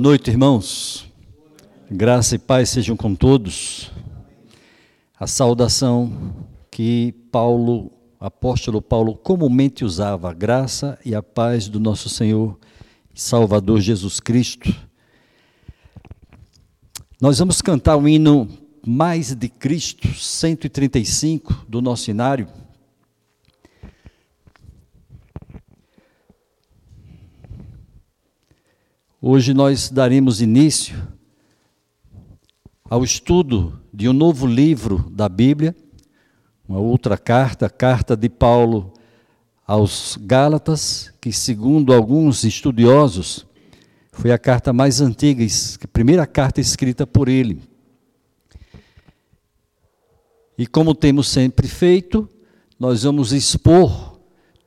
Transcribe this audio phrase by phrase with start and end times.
[0.00, 1.04] Boa noite, irmãos.
[1.90, 3.90] Graça e paz sejam com todos.
[5.14, 6.34] A saudação
[6.70, 12.58] que Paulo, apóstolo Paulo, comumente usava, a graça e a paz do nosso Senhor
[13.14, 14.74] e Salvador Jesus Cristo.
[17.20, 18.48] Nós vamos cantar o hino
[18.86, 22.48] Mais de Cristo, 135 do nosso inário.
[29.22, 31.06] Hoje nós daremos início
[32.88, 35.76] ao estudo de um novo livro da Bíblia,
[36.66, 38.94] uma outra carta, a carta de Paulo
[39.66, 43.46] aos Gálatas, que segundo alguns estudiosos
[44.10, 47.60] foi a carta mais antiga, a primeira carta escrita por ele.
[50.56, 52.26] E como temos sempre feito,
[52.78, 54.09] nós vamos expor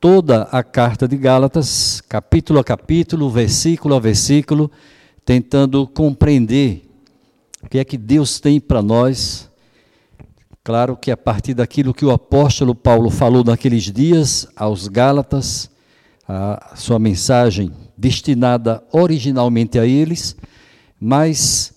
[0.04, 4.70] toda a carta de Gálatas, capítulo a capítulo, versículo a versículo,
[5.24, 6.82] tentando compreender
[7.62, 9.50] o que é que Deus tem para nós.
[10.62, 15.70] Claro que a partir daquilo que o apóstolo Paulo falou naqueles dias aos Gálatas,
[16.28, 20.36] a sua mensagem destinada originalmente a eles,
[21.00, 21.72] mas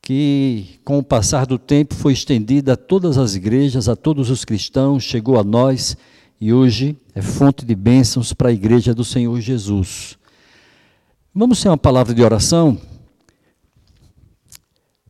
[0.00, 4.44] que com o passar do tempo foi estendida a todas as igrejas, a todos os
[4.44, 5.96] cristãos, chegou a nós
[6.40, 10.16] e hoje é fonte de bênçãos para a igreja do Senhor Jesus.
[11.34, 12.80] Vamos ter uma palavra de oração?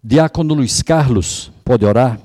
[0.03, 2.19] Diácono Luiz Carlos, pode orar?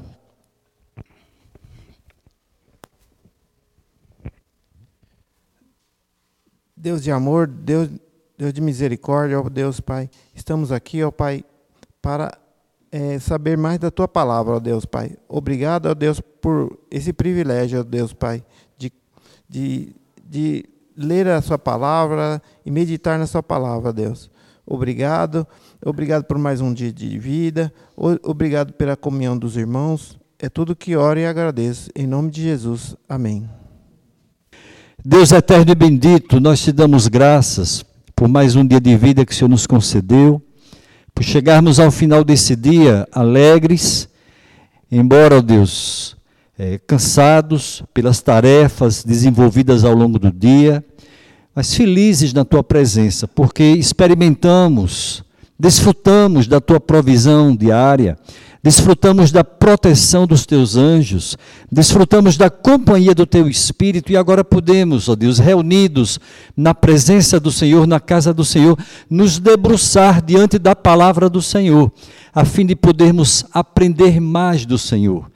[6.75, 7.89] Deus de amor, Deus,
[8.37, 11.43] Deus de misericórdia, ó Deus Pai, estamos aqui, ó Pai,
[12.01, 12.37] para
[12.91, 15.17] é, saber mais da Tua palavra, ó Deus Pai.
[15.27, 18.43] Obrigado, ó Deus, por esse privilégio, ó Deus Pai,
[19.53, 19.95] de,
[20.27, 20.65] de
[20.97, 24.31] ler a Sua palavra e meditar na Sua palavra, Deus.
[24.65, 25.45] Obrigado,
[25.85, 27.71] obrigado por mais um dia de vida,
[28.23, 30.17] obrigado pela comunhão dos irmãos.
[30.39, 31.91] É tudo que oro e agradeço.
[31.95, 32.95] Em nome de Jesus.
[33.07, 33.47] Amém.
[35.05, 39.33] Deus eterno e bendito, nós te damos graças por mais um dia de vida que
[39.33, 40.41] o Senhor nos concedeu,
[41.13, 44.09] por chegarmos ao final desse dia alegres,
[44.91, 46.17] embora, ó Deus,
[46.63, 50.81] é, cansados pelas tarefas desenvolvidas ao longo do dia,
[51.53, 55.25] mas felizes na tua presença, porque experimentamos,
[55.59, 58.17] desfrutamos da tua provisão diária,
[58.63, 61.37] desfrutamos da proteção dos teus anjos,
[61.69, 66.17] desfrutamos da companhia do teu Espírito e agora podemos, ó Deus, reunidos
[66.55, 71.91] na presença do Senhor, na casa do Senhor, nos debruçar diante da palavra do Senhor,
[72.33, 75.29] a fim de podermos aprender mais do Senhor.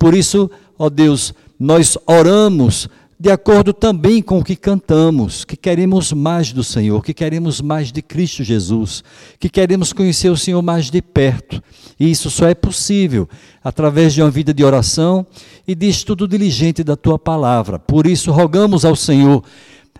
[0.00, 6.10] Por isso, ó Deus, nós oramos de acordo também com o que cantamos, que queremos
[6.10, 9.04] mais do Senhor, que queremos mais de Cristo Jesus,
[9.38, 11.62] que queremos conhecer o Senhor mais de perto.
[11.98, 13.28] E isso só é possível
[13.62, 15.26] através de uma vida de oração
[15.68, 17.78] e de estudo diligente da tua palavra.
[17.78, 19.44] Por isso, rogamos ao Senhor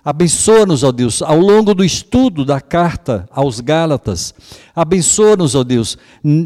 [0.04, 4.34] Abençoa-nos, ó Deus, ao longo do estudo da carta aos Gálatas.
[4.74, 5.98] Abençoa-nos, ó Deus,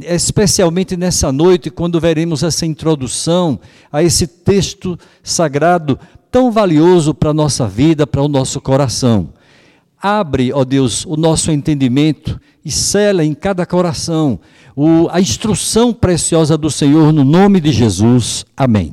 [0.08, 3.60] especialmente nessa noite, quando veremos essa introdução
[3.92, 5.98] a esse texto sagrado
[6.32, 9.30] tão valioso para a nossa vida, para o nosso coração.
[10.02, 14.40] Abre, ó Deus, o nosso entendimento e cela em cada coração
[14.74, 18.44] o, a instrução preciosa do Senhor, no nome de Jesus.
[18.56, 18.92] Amém.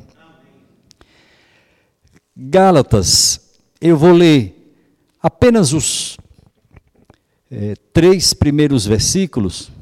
[2.36, 3.41] Gálatas
[3.84, 4.76] eu vou ler
[5.20, 6.16] apenas os
[7.50, 9.72] é, três primeiros versículos.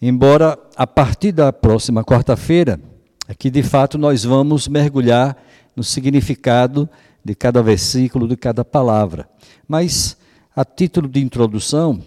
[0.00, 2.80] Embora a partir da próxima quarta-feira,
[3.26, 5.36] aqui de fato nós vamos mergulhar
[5.74, 6.88] no significado
[7.24, 9.28] de cada versículo, de cada palavra.
[9.66, 10.16] Mas,
[10.54, 12.00] a título de introdução,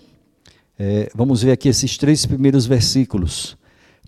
[0.77, 3.57] é, vamos ver aqui esses três primeiros versículos.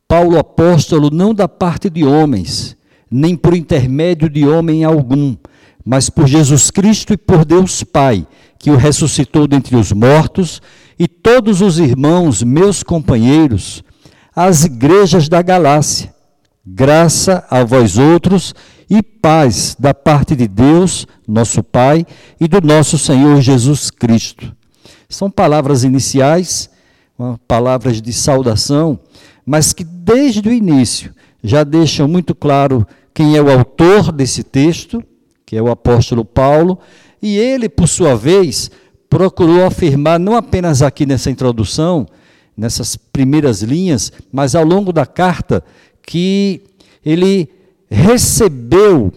[0.08, 2.78] Paulo apóstolo, não da parte de homens,
[3.12, 5.36] nem por intermédio de homem algum,
[5.84, 8.26] mas por Jesus Cristo e por Deus Pai,
[8.58, 10.62] que o ressuscitou dentre os mortos,
[10.98, 13.84] e todos os irmãos, meus companheiros,
[14.36, 16.14] as igrejas da Galácia.
[16.66, 18.54] Graça a vós outros
[18.88, 22.06] e paz da parte de Deus, nosso Pai,
[22.40, 24.56] e do nosso Senhor Jesus Cristo.
[25.10, 26.70] São palavras iniciais,
[27.48, 29.00] palavras de saudação,
[29.46, 31.14] mas que desde o início
[31.44, 35.04] já deixam muito claro quem é o autor desse texto,
[35.46, 36.80] que é o apóstolo Paulo,
[37.22, 38.72] e ele, por sua vez,
[39.10, 42.08] procurou afirmar, não apenas aqui nessa introdução,
[42.56, 45.64] nessas primeiras linhas, mas ao longo da carta,
[46.02, 46.62] que
[47.06, 47.50] ele
[47.90, 49.12] recebeu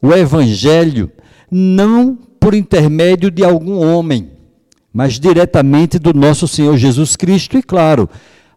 [0.00, 1.10] o evangelho
[1.50, 4.30] não por intermédio de algum homem,
[4.92, 7.58] mas diretamente do nosso Senhor Jesus Cristo.
[7.58, 8.08] E claro,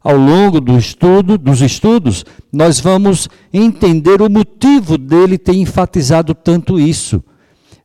[0.08, 6.80] ao longo do estudo, dos estudos, nós vamos entender o motivo dele ter enfatizado tanto
[6.80, 7.22] isso,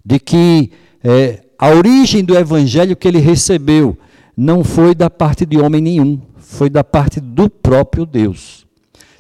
[0.05, 0.71] de que
[1.03, 3.99] é, a origem do evangelho que ele recebeu
[4.37, 8.69] não foi da parte de homem nenhum, foi da parte do próprio Deus.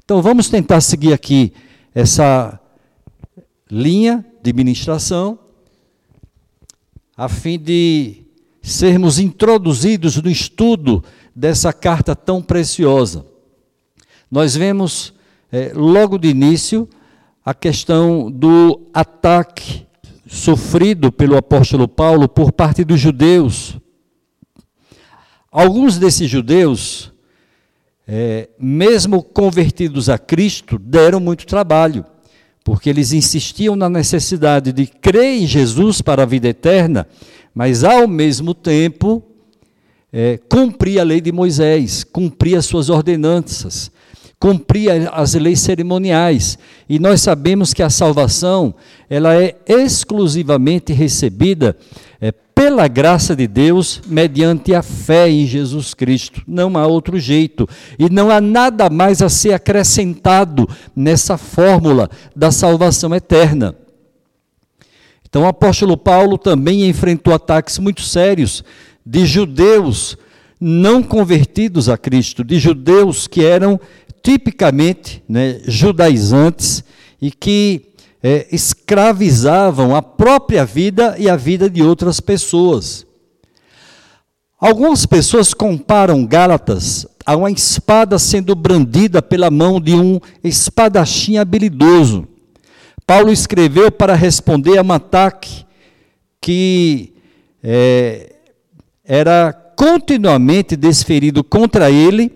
[0.04, 1.52] Então vamos tentar seguir aqui
[1.92, 2.56] essa
[3.68, 5.40] linha de ministração,
[7.16, 8.21] a fim de
[8.62, 11.02] sermos introduzidos no estudo
[11.34, 13.26] dessa carta tão preciosa.
[14.30, 15.12] Nós vemos
[15.50, 16.88] é, logo de início
[17.44, 19.86] a questão do ataque
[20.26, 23.76] sofrido pelo apóstolo Paulo por parte dos judeus.
[25.50, 27.12] Alguns desses judeus,
[28.08, 32.06] é, mesmo convertidos a Cristo, deram muito trabalho,
[32.64, 37.06] porque eles insistiam na necessidade de crer em Jesus para a vida eterna,
[37.54, 39.22] mas ao mesmo tempo
[40.12, 43.90] é, cumprir a lei de Moisés, cumprir as suas ordenanças,
[44.38, 46.58] cumprir as leis cerimoniais.
[46.88, 48.74] E nós sabemos que a salvação,
[49.08, 51.76] ela é exclusivamente recebida
[52.20, 56.42] é, pela graça de Deus, mediante a fé em Jesus Cristo.
[56.46, 57.68] Não há outro jeito.
[57.98, 63.76] E não há nada mais a ser acrescentado nessa fórmula da salvação eterna.
[65.32, 68.62] Então, o apóstolo Paulo também enfrentou ataques muito sérios
[69.04, 70.14] de judeus
[70.60, 73.80] não convertidos a Cristo, de judeus que eram
[74.22, 76.84] tipicamente né, judaizantes
[77.18, 83.06] e que é, escravizavam a própria vida e a vida de outras pessoas.
[84.60, 92.28] Algumas pessoas comparam Gálatas a uma espada sendo brandida pela mão de um espadachim habilidoso.
[93.14, 95.66] Paulo escreveu para responder a um ataque
[96.40, 97.12] que
[97.62, 98.36] é,
[99.04, 102.32] era continuamente desferido contra ele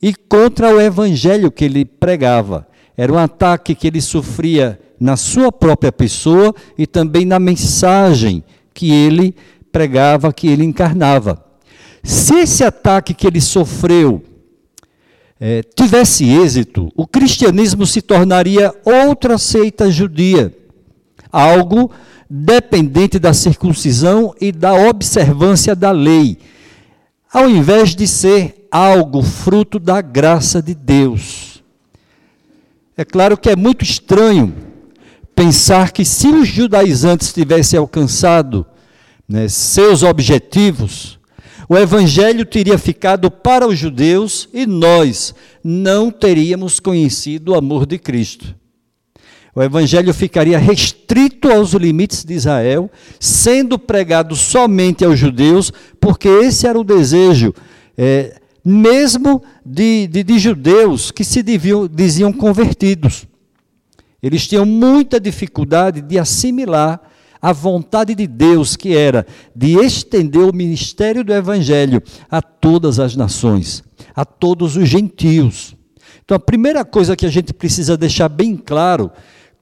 [0.00, 2.66] e contra o evangelho que ele pregava.
[2.96, 8.42] Era um ataque que ele sofria na sua própria pessoa e também na mensagem
[8.72, 9.36] que ele
[9.70, 11.44] pregava, que ele encarnava.
[12.02, 14.24] Se esse ataque que ele sofreu
[15.40, 20.54] é, tivesse êxito, o cristianismo se tornaria outra seita judia,
[21.30, 21.90] algo
[22.28, 26.38] dependente da circuncisão e da observância da lei,
[27.32, 31.62] ao invés de ser algo fruto da graça de Deus.
[32.96, 34.54] É claro que é muito estranho
[35.34, 38.64] pensar que se os judaizantes tivessem alcançado
[39.28, 41.18] né, seus objetivos,
[41.68, 47.98] o evangelho teria ficado para os judeus e nós não teríamos conhecido o amor de
[47.98, 48.54] Cristo
[49.54, 52.90] o evangelho ficaria restrito aos limites de Israel,
[53.20, 57.54] sendo pregado somente aos judeus, porque esse era o desejo,
[57.96, 63.26] é, mesmo de, de, de, judeus que se diziam, diziam convertidos.
[64.20, 67.00] Eles tinham muita dificuldade de assimilar
[67.44, 73.14] a vontade de Deus, que era de estender o ministério do Evangelho a todas as
[73.14, 73.84] nações,
[74.16, 75.76] a todos os gentios.
[76.24, 79.10] Então, a primeira coisa que a gente precisa deixar bem claro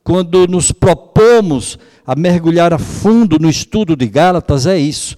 [0.05, 1.77] quando nos propomos
[2.07, 5.17] a mergulhar a fundo no estudo de Gálatas, é isso.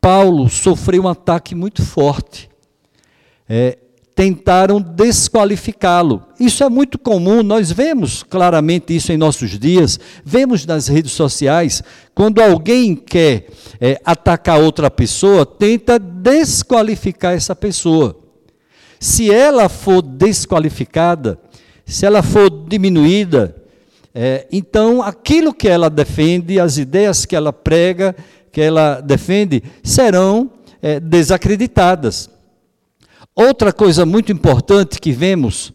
[0.00, 2.48] Paulo sofreu um ataque muito forte.
[3.46, 3.76] É,
[4.18, 6.24] tentaram desqualificá-lo.
[6.40, 11.84] Isso é muito comum, nós vemos claramente isso em nossos dias, vemos nas redes sociais,
[12.16, 13.46] quando alguém quer
[13.80, 18.18] é, atacar outra pessoa, tenta desqualificar essa pessoa.
[18.98, 21.38] Se ela for desqualificada,
[21.86, 23.54] se ela for diminuída,
[24.12, 28.16] é, então, aquilo que ela defende, as ideias que ela prega,
[28.50, 30.50] que ela defende, serão
[30.82, 32.28] é, desacreditadas.
[33.40, 35.72] Outra coisa muito importante que vemos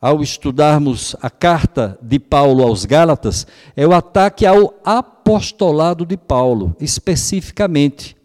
[0.00, 3.44] ao estudarmos a carta de Paulo aos Gálatas
[3.74, 8.16] é o ataque ao apostolado de Paulo, especificamente.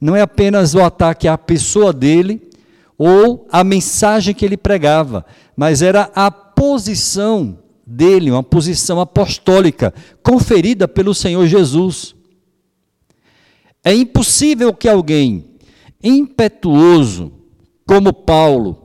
[0.00, 2.48] Não é apenas o ataque à pessoa dele
[2.96, 10.88] ou à mensagem que ele pregava, mas era a posição dele, uma posição apostólica conferida
[10.88, 12.14] pelo Senhor Jesus.
[13.84, 15.44] É impossível que alguém
[16.02, 17.41] impetuoso
[17.92, 18.78] como Paulo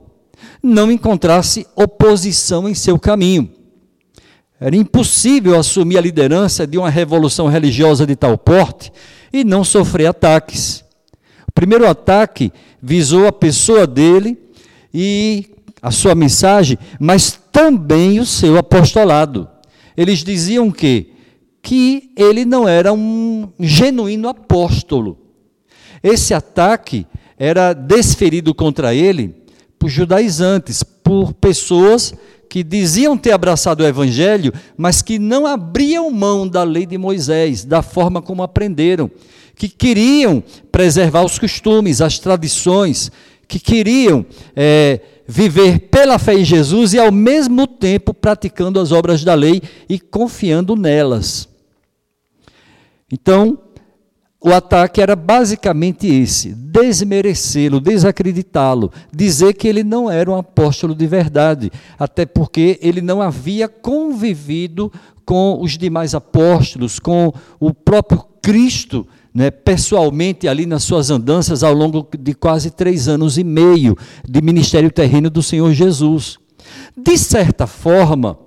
[0.62, 3.50] não encontrasse oposição em seu caminho.
[4.60, 8.92] Era impossível assumir a liderança de uma revolução religiosa de tal porte
[9.32, 10.84] e não sofrer ataques.
[11.48, 14.36] O primeiro ataque visou a pessoa dele
[14.92, 19.48] e a sua mensagem, mas também o seu apostolado.
[19.96, 21.14] Eles diziam que
[21.62, 25.18] que ele não era um genuíno apóstolo.
[26.02, 27.06] Esse ataque
[27.38, 29.34] era desferido contra ele
[29.78, 32.12] por judaizantes, por pessoas
[32.48, 37.64] que diziam ter abraçado o evangelho, mas que não abriam mão da lei de Moisés,
[37.64, 39.10] da forma como aprenderam,
[39.54, 40.42] que queriam
[40.72, 43.12] preservar os costumes, as tradições,
[43.46, 44.24] que queriam
[44.56, 49.60] é, viver pela fé em Jesus e, ao mesmo tempo, praticando as obras da lei
[49.88, 51.48] e confiando nelas.
[53.10, 53.58] Então,
[54.40, 61.06] o ataque era basicamente esse: desmerecê-lo, desacreditá-lo, dizer que ele não era um apóstolo de
[61.06, 64.92] verdade, até porque ele não havia convivido
[65.24, 71.74] com os demais apóstolos, com o próprio Cristo, né, pessoalmente ali nas suas andanças ao
[71.74, 76.38] longo de quase três anos e meio de ministério terreno do Senhor Jesus.
[76.96, 78.38] De certa forma,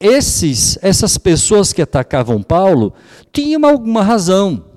[0.00, 2.92] esses, essas pessoas que atacavam Paulo
[3.32, 4.71] tinham alguma razão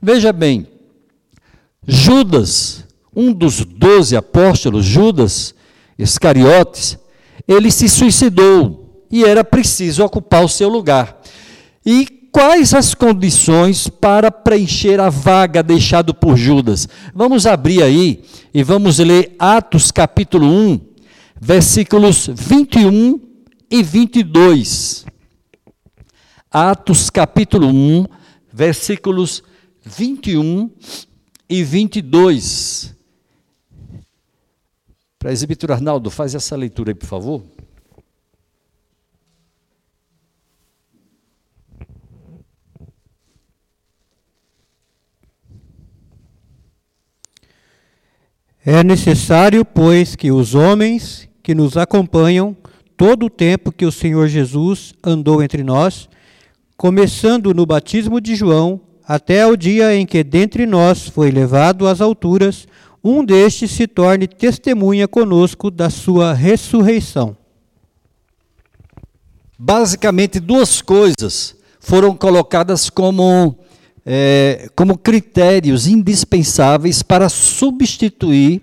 [0.00, 0.66] Veja bem,
[1.86, 5.54] Judas, um dos doze apóstolos, Judas
[5.98, 6.96] Iscariotes,
[7.48, 11.20] ele se suicidou e era preciso ocupar o seu lugar.
[11.84, 16.88] E quais as condições para preencher a vaga deixada por Judas?
[17.12, 18.22] Vamos abrir aí
[18.54, 20.80] e vamos ler Atos capítulo 1,
[21.40, 23.18] versículos 21
[23.68, 25.06] e 22.
[26.50, 28.06] Atos capítulo 1,
[28.52, 29.42] versículos
[29.88, 30.70] 21
[31.48, 32.94] e 22.
[35.18, 37.42] Presbítero Arnaldo, faz essa leitura aí, por favor.
[48.64, 52.54] É necessário, pois, que os homens que nos acompanham
[52.96, 56.08] todo o tempo que o Senhor Jesus andou entre nós,
[56.76, 62.02] começando no batismo de João até o dia em que dentre nós foi levado às
[62.02, 62.68] alturas,
[63.02, 67.34] um destes se torne testemunha conosco da sua ressurreição.
[69.58, 73.58] Basicamente, duas coisas foram colocadas como,
[74.04, 78.60] é, como critérios indispensáveis para substituir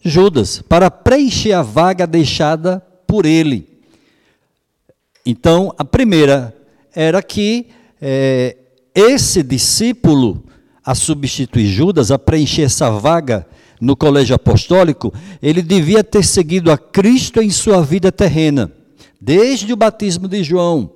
[0.00, 3.66] Judas, para preencher a vaga deixada por ele.
[5.26, 6.56] Então, a primeira
[6.94, 7.66] era que
[8.00, 8.58] é,
[8.94, 10.44] esse discípulo,
[10.84, 13.46] a substituir Judas, a preencher essa vaga
[13.80, 18.70] no colégio apostólico, ele devia ter seguido a Cristo em sua vida terrena,
[19.20, 20.92] desde o batismo de João,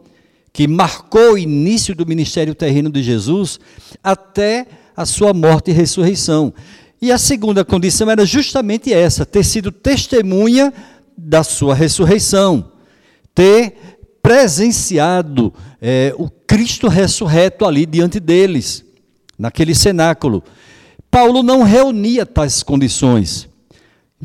[0.52, 3.58] que marcou o início do ministério terreno de Jesus,
[4.02, 6.52] até a sua morte e ressurreição.
[7.00, 10.72] E a segunda condição era justamente essa: ter sido testemunha
[11.16, 12.72] da sua ressurreição,
[13.34, 13.97] ter
[14.28, 18.85] presenciado é, o Cristo ressurreto ali diante deles,
[19.38, 20.44] naquele cenáculo.
[21.11, 23.49] Paulo não reunia tais condições.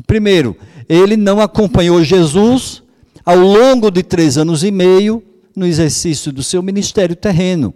[0.06, 0.54] Primeiro,
[0.90, 2.82] ele não acompanhou Jesus
[3.24, 5.22] ao longo de três anos e meio
[5.56, 7.72] no exercício do seu ministério terreno.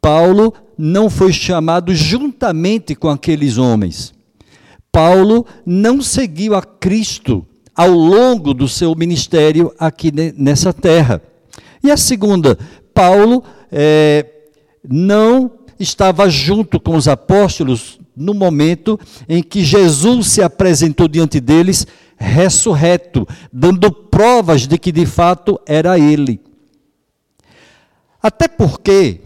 [0.00, 4.14] Paulo não foi chamado juntamente com aqueles homens.
[4.92, 11.20] Paulo não seguiu a Cristo ao longo do seu ministério aqui nessa terra.
[11.82, 12.58] E a segunda,
[12.94, 14.26] Paulo é,
[14.88, 21.86] não estava junto com os apóstolos no momento em que Jesus se apresentou diante deles
[22.16, 26.40] ressurreto, dando provas de que de fato era ele.
[28.22, 29.20] Até porque,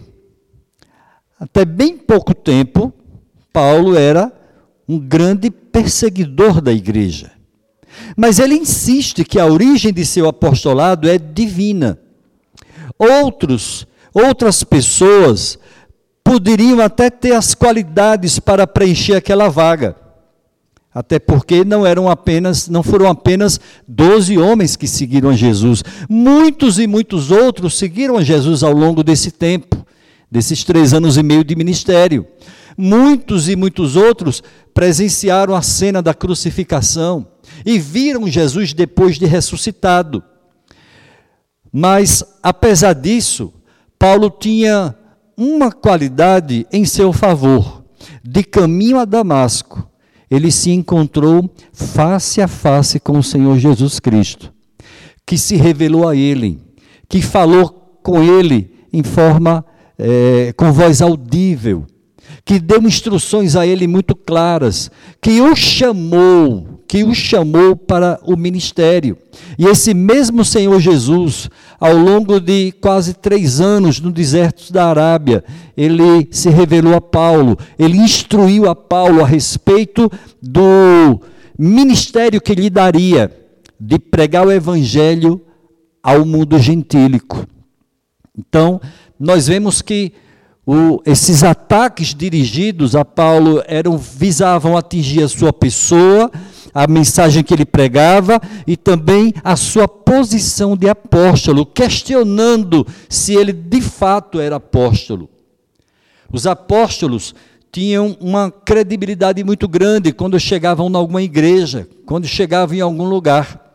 [1.38, 2.92] até bem pouco tempo,
[3.52, 4.32] Paulo era
[4.88, 7.37] um grande perseguidor da igreja.
[8.16, 11.98] Mas ele insiste que a origem de seu apostolado é divina.
[12.98, 15.58] Outros, outras pessoas
[16.24, 19.96] poderiam até ter as qualidades para preencher aquela vaga.
[20.92, 25.84] Até porque não eram apenas, não foram apenas 12 homens que seguiram a Jesus.
[26.08, 29.86] Muitos e muitos outros seguiram a Jesus ao longo desse tempo,
[30.30, 32.26] desses três anos e meio de ministério.
[32.76, 34.42] Muitos e muitos outros
[34.74, 37.26] presenciaram a cena da crucificação
[37.64, 40.22] e viram Jesus depois de ressuscitado.
[41.72, 43.52] Mas, apesar disso,
[43.98, 44.94] Paulo tinha
[45.36, 47.84] uma qualidade em seu favor.
[48.24, 49.88] De caminho a Damasco,
[50.30, 54.52] ele se encontrou face a face com o Senhor Jesus Cristo,
[55.26, 56.60] que se revelou a ele,
[57.08, 59.64] que falou com ele em forma,
[59.98, 61.86] é, com voz audível,
[62.48, 64.90] que deu instruções a ele muito claras,
[65.20, 69.18] que o chamou, que o chamou para o ministério.
[69.58, 75.44] E esse mesmo Senhor Jesus, ao longo de quase três anos no deserto da Arábia,
[75.76, 81.20] ele se revelou a Paulo, ele instruiu a Paulo a respeito do
[81.58, 83.30] ministério que lhe daria
[83.78, 85.38] de pregar o evangelho
[86.02, 87.46] ao mundo gentílico.
[88.34, 88.80] Então,
[89.20, 90.14] nós vemos que
[90.70, 96.30] o, esses ataques dirigidos a Paulo eram visavam atingir a sua pessoa,
[96.74, 103.50] a mensagem que ele pregava e também a sua posição de apóstolo, questionando se ele
[103.50, 105.30] de fato era apóstolo.
[106.30, 107.34] Os apóstolos
[107.72, 113.72] tinham uma credibilidade muito grande quando chegavam em alguma igreja, quando chegavam em algum lugar.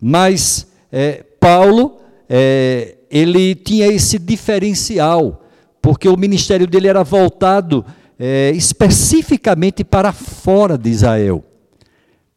[0.00, 5.42] Mas é, Paulo, é, ele tinha esse diferencial
[5.86, 7.86] porque o ministério dele era voltado
[8.18, 11.44] é, especificamente para fora de Israel,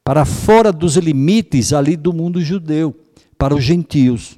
[0.03, 2.95] para fora dos limites ali do mundo judeu,
[3.39, 4.37] para os gentios.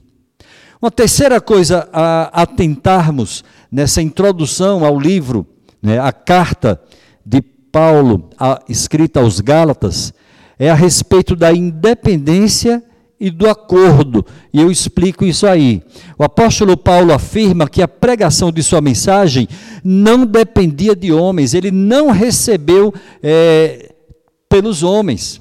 [0.82, 5.46] Uma terceira coisa a atentarmos nessa introdução ao livro,
[5.84, 6.82] né, a carta
[7.26, 10.14] de Paulo a, escrita aos Gálatas,
[10.58, 12.82] é a respeito da independência
[13.22, 14.26] e do acordo.
[14.52, 15.84] E eu explico isso aí.
[16.18, 19.48] O apóstolo Paulo afirma que a pregação de sua mensagem
[19.84, 23.94] não dependia de homens, ele não recebeu é,
[24.50, 25.40] pelos homens.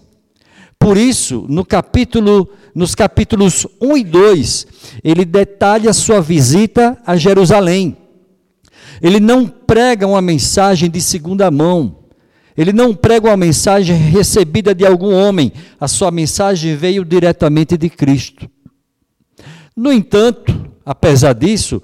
[0.79, 4.67] Por isso, no capítulo, nos capítulos 1 e 2,
[5.03, 7.97] ele detalha sua visita a Jerusalém.
[9.01, 12.00] Ele não prega uma mensagem de segunda mão.
[12.57, 17.89] Ele não prega uma mensagem recebida de algum homem, a sua mensagem veio diretamente de
[17.89, 18.51] Cristo.
[19.77, 21.83] No entanto, apesar disso,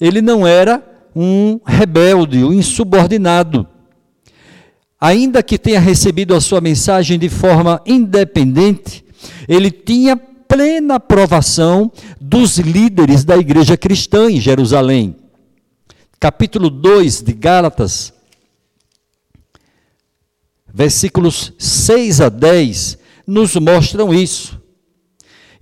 [0.00, 0.82] ele não era
[1.14, 3.66] um rebelde, um insubordinado.
[5.00, 9.04] Ainda que tenha recebido a sua mensagem de forma independente,
[9.46, 15.16] ele tinha plena aprovação dos líderes da igreja cristã em Jerusalém.
[16.18, 18.13] Capítulo 2 de Gálatas
[20.74, 24.60] versículos 6 a 10, nos mostram isso.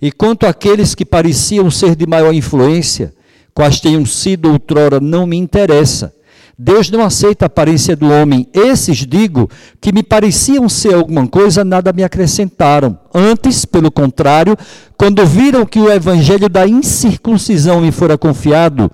[0.01, 3.13] E quanto àqueles que pareciam ser de maior influência,
[3.53, 6.13] quais tenham sido outrora, não me interessa.
[6.57, 8.47] Deus não aceita a aparência do homem.
[8.53, 9.49] Esses, digo,
[9.79, 12.97] que me pareciam ser alguma coisa, nada me acrescentaram.
[13.13, 14.57] Antes, pelo contrário,
[14.97, 18.91] quando viram que o evangelho da incircuncisão me fora confiado,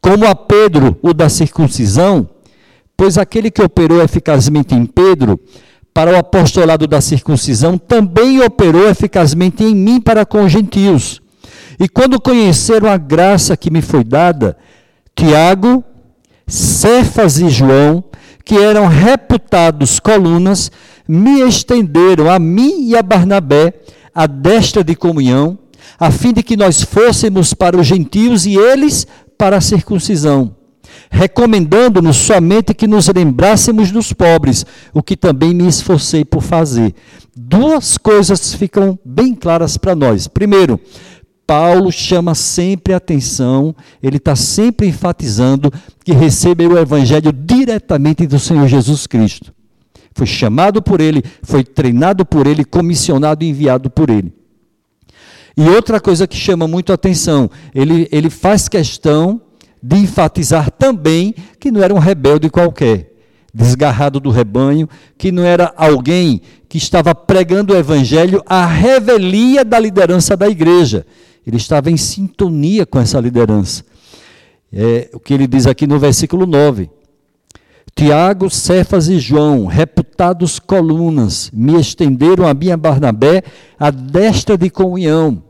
[0.00, 2.28] como a Pedro o da circuncisão,
[3.00, 5.40] Pois aquele que operou eficazmente em Pedro,
[5.94, 11.18] para o apostolado da circuncisão, também operou eficazmente em mim para com os gentios.
[11.78, 14.54] E quando conheceram a graça que me foi dada,
[15.16, 15.82] Tiago,
[16.46, 18.04] Cefas e João,
[18.44, 20.70] que eram reputados colunas,
[21.08, 23.80] me estenderam a mim e a Barnabé
[24.14, 25.58] a destra de comunhão,
[25.98, 29.06] a fim de que nós fôssemos para os gentios e eles
[29.38, 30.59] para a circuncisão
[31.10, 36.94] recomendando-nos somente que nos lembrássemos dos pobres, o que também me esforcei por fazer.
[37.36, 40.28] Duas coisas ficam bem claras para nós.
[40.28, 40.80] Primeiro,
[41.46, 45.72] Paulo chama sempre atenção, ele está sempre enfatizando
[46.04, 49.52] que recebeu o evangelho diretamente do Senhor Jesus Cristo.
[50.14, 54.32] Foi chamado por ele, foi treinado por ele, comissionado e enviado por ele.
[55.56, 59.40] E outra coisa que chama muito atenção, ele, ele faz questão
[59.82, 63.12] de enfatizar também que não era um rebelde qualquer,
[63.52, 69.78] desgarrado do rebanho, que não era alguém que estava pregando o evangelho à revelia da
[69.78, 71.06] liderança da igreja.
[71.46, 73.84] Ele estava em sintonia com essa liderança.
[74.72, 76.90] É o que ele diz aqui no versículo 9.
[77.94, 83.42] Tiago, Cefas e João, reputados colunas, me estenderam a minha Barnabé
[83.78, 85.42] a destra de comunhão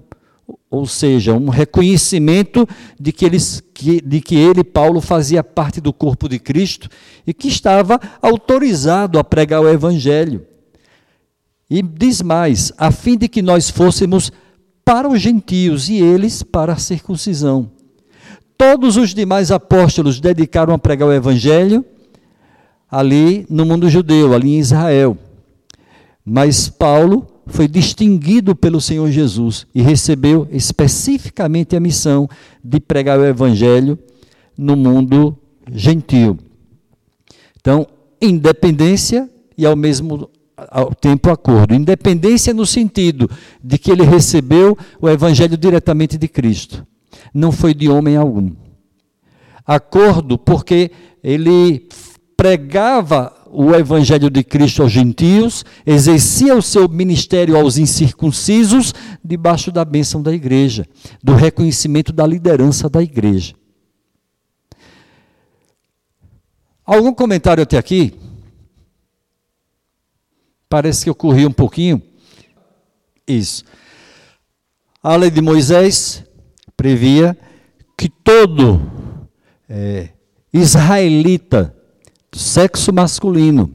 [0.70, 2.66] ou seja, um reconhecimento
[2.98, 3.62] de que, eles,
[4.04, 6.88] de que ele, Paulo, fazia parte do corpo de Cristo
[7.26, 10.46] e que estava autorizado a pregar o Evangelho.
[11.68, 14.32] E diz mais: a fim de que nós fôssemos
[14.84, 17.70] para os gentios e eles para a circuncisão.
[18.58, 21.84] Todos os demais apóstolos dedicaram a pregar o Evangelho
[22.90, 25.16] ali no mundo judeu, ali em Israel.
[26.24, 32.28] Mas Paulo foi distinguido pelo Senhor Jesus e recebeu especificamente a missão
[32.62, 33.98] de pregar o Evangelho
[34.56, 35.36] no mundo
[35.72, 36.38] gentil.
[37.60, 37.86] Então,
[38.20, 40.30] independência e ao mesmo
[40.70, 41.74] ao tempo acordo.
[41.74, 43.30] Independência no sentido
[43.62, 46.86] de que ele recebeu o Evangelho diretamente de Cristo.
[47.32, 48.52] Não foi de homem algum.
[49.66, 50.90] Acordo porque
[51.22, 51.88] ele
[52.36, 59.84] pregava o evangelho de Cristo aos gentios, exercia o seu ministério aos incircuncisos, debaixo da
[59.84, 60.86] bênção da igreja,
[61.22, 63.54] do reconhecimento da liderança da igreja.
[66.84, 68.14] Algum comentário até aqui?
[70.68, 72.00] Parece que eu corri um pouquinho.
[73.26, 73.64] Isso.
[75.02, 76.24] A lei de Moisés
[76.76, 77.36] previa
[77.96, 78.80] que todo
[79.68, 80.10] é,
[80.52, 81.76] israelita
[82.32, 83.72] sexo masculino,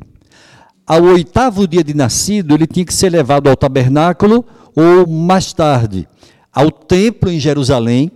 [0.85, 6.07] ao oitavo dia de nascido, ele tinha que ser levado ao tabernáculo ou mais tarde
[6.55, 8.09] ao templo em Jerusalém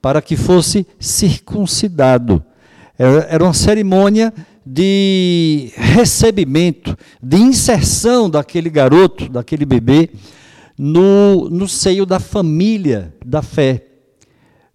[0.00, 2.44] para que fosse circuncidado.
[2.98, 4.32] Era uma cerimônia
[4.64, 10.10] de recebimento, de inserção daquele garoto, daquele bebê,
[10.78, 13.86] no, no seio da família da fé,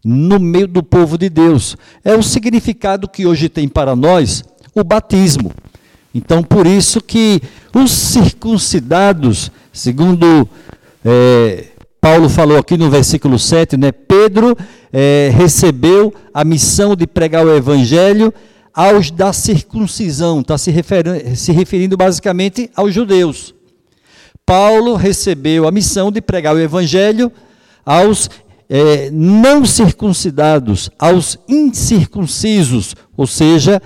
[0.03, 1.77] no meio do povo de Deus.
[2.03, 4.43] É o significado que hoje tem para nós
[4.79, 5.51] o batismo.
[6.13, 7.41] Então, por isso que
[7.73, 10.47] os circuncidados, segundo
[11.05, 11.65] é,
[12.01, 14.57] Paulo falou aqui no versículo 7, né, Pedro
[14.91, 18.33] é, recebeu a missão de pregar o evangelho
[18.73, 20.71] aos da circuncisão, está se,
[21.35, 23.53] se referindo basicamente aos judeus.
[24.45, 27.31] Paulo recebeu a missão de pregar o evangelho
[27.85, 28.29] aos
[28.69, 33.81] é, não circuncidados, aos incircuncisos, ou seja,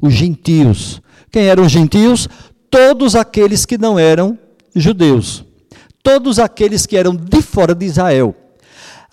[0.00, 1.00] os gentios.
[1.30, 2.28] Quem eram os gentios?
[2.70, 4.38] Todos aqueles que não eram
[4.74, 5.44] judeus.
[6.02, 8.34] Todos aqueles que eram de fora de Israel.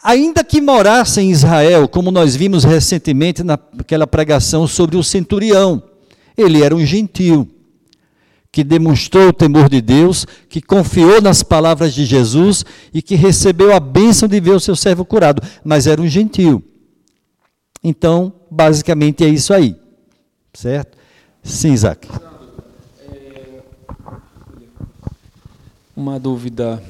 [0.04, 5.82] Ainda que morassem em Israel, como nós vimos recentemente naquela pregação sobre o centurião,
[6.38, 7.48] ele era um gentio
[8.52, 13.74] que demonstrou o temor de Deus, que confiou nas palavras de Jesus e que recebeu
[13.76, 16.62] a bênção de ver o seu servo curado, mas era um gentio.
[17.84, 19.76] Então, basicamente é isso aí.
[20.54, 20.96] Certo?
[21.42, 22.08] Sim, Isaac.
[25.96, 26.82] Uma dúvida.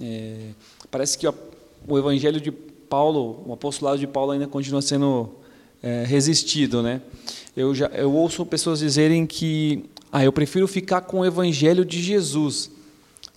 [0.00, 0.48] É,
[0.90, 5.34] parece que o evangelho de Paulo, o apostolado de Paulo ainda continua sendo
[5.82, 7.02] é, resistido, né?
[7.54, 12.00] Eu, já, eu ouço pessoas dizerem que ah, eu prefiro ficar com o evangelho de
[12.00, 12.70] Jesus.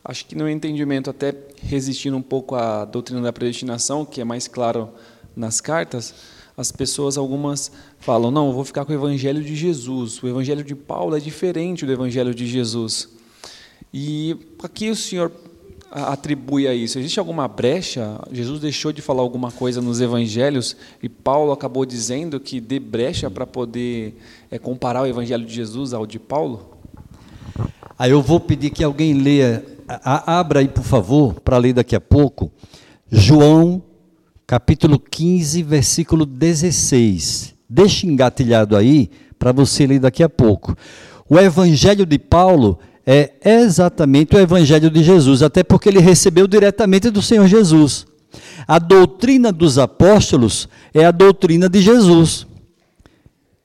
[0.03, 4.47] Acho que no entendimento, até resistindo um pouco à doutrina da predestinação, que é mais
[4.47, 4.89] claro
[5.36, 6.15] nas cartas,
[6.58, 10.22] as pessoas, algumas, falam: não, eu vou ficar com o Evangelho de Jesus.
[10.24, 13.08] O Evangelho de Paulo é diferente do Evangelho de Jesus.
[13.93, 15.32] E a que o Senhor
[15.91, 16.98] atribui a isso?
[16.98, 18.20] Existe alguma brecha?
[18.32, 23.30] Jesus deixou de falar alguma coisa nos Evangelhos e Paulo acabou dizendo que dê brecha
[23.30, 24.17] para poder
[24.50, 26.76] é, comparar o Evangelho de Jesus ao de Paulo?
[28.00, 32.02] Aí eu vou pedir que alguém leia, abra aí por favor, para ler daqui a
[32.02, 32.52] pouco,
[33.12, 33.82] João
[34.47, 37.53] capítulo 15, versículo 16.
[37.69, 40.73] Deixe engatilhado aí para você ler daqui a pouco.
[41.29, 47.10] O evangelho de Paulo é exatamente o evangelho de Jesus, até porque ele recebeu diretamente
[47.10, 48.07] do Senhor Jesus.
[48.65, 52.47] A doutrina dos apóstolos é a doutrina de Jesus,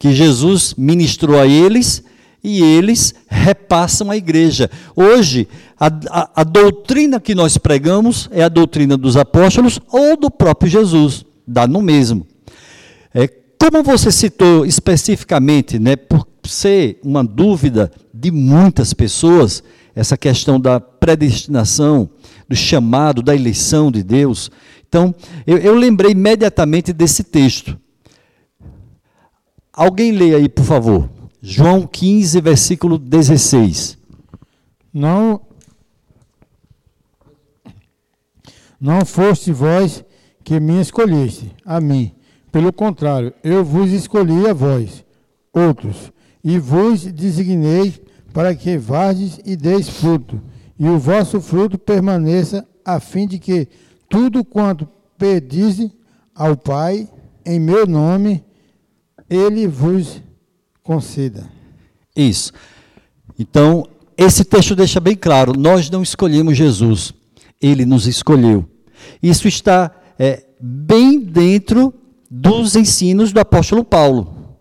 [0.01, 2.03] que Jesus ministrou a eles
[2.43, 4.71] e eles repassam à igreja.
[4.97, 10.31] Hoje, a, a, a, doutrina que nós pregamos é a doutrina dos apóstolos ou do
[10.31, 12.27] próprio Jesus, dá no mesmo.
[13.15, 13.29] É,
[13.59, 19.63] como você citou especificamente, né, por ser uma dúvida de muitas pessoas,
[19.95, 22.11] essa questão da predestinação,
[22.49, 24.51] do chamado, da eleição de Deus.
[24.89, 25.15] Então,
[25.47, 27.79] eu, eu lembrei imediatamente desse texto.
[29.73, 31.09] Alguém lê aí, por favor.
[31.45, 33.99] João 15, versículo 16.
[34.95, 35.41] Não
[38.81, 40.05] Não foste vós
[40.45, 42.13] que me escolheste, a mim.
[42.53, 45.05] Pelo contrário, eu vos escolhi a vós,
[45.53, 46.13] outros,
[46.45, 47.95] e vos designei
[48.33, 50.41] para que vardes e deis fruto,
[50.79, 53.69] e o vosso fruto permaneça, a fim de que
[54.09, 55.91] tudo quanto pedis
[56.35, 57.09] ao Pai,
[57.45, 58.45] em meu nome,
[59.29, 60.23] ele vos
[60.83, 61.49] conceda.
[62.15, 62.53] Isso.
[63.39, 67.13] Então, esse texto deixa bem claro: nós não escolhemos Jesus,
[67.61, 68.69] ele nos escolheu.
[69.23, 71.93] Isso está é, bem dentro
[72.31, 74.57] dos ensinos do apóstolo Paulo,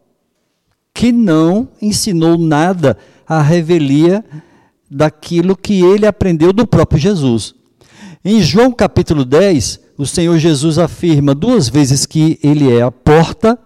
[0.93, 4.23] que não ensinou nada à revelia
[4.89, 7.53] daquilo que ele aprendeu do próprio Jesus.
[8.23, 13.57] Em João capítulo 10, o Senhor Jesus afirma duas vezes que ele é a porta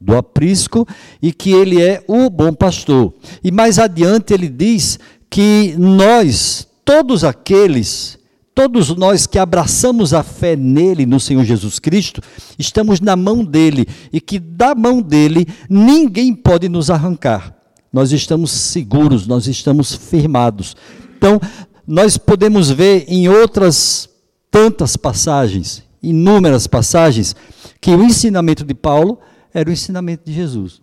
[0.00, 0.86] do aprisco
[1.20, 3.12] e que ele é o bom pastor.
[3.44, 8.18] E mais adiante ele diz que nós, todos aqueles,
[8.54, 12.22] todos nós que abraçamos a fé nele, no Senhor Jesus Cristo,
[12.58, 17.54] estamos na mão dele e que da mão dele ninguém pode nos arrancar.
[17.92, 20.76] nós estamos seguros, nós estamos firmados.
[21.16, 21.40] Então,
[21.86, 24.08] nós podemos ver em outras
[24.50, 27.34] tantas passagens, inúmeras passagens,
[27.80, 29.18] que o ensinamento de Paulo
[29.52, 30.80] era o ensinamento de Jesus.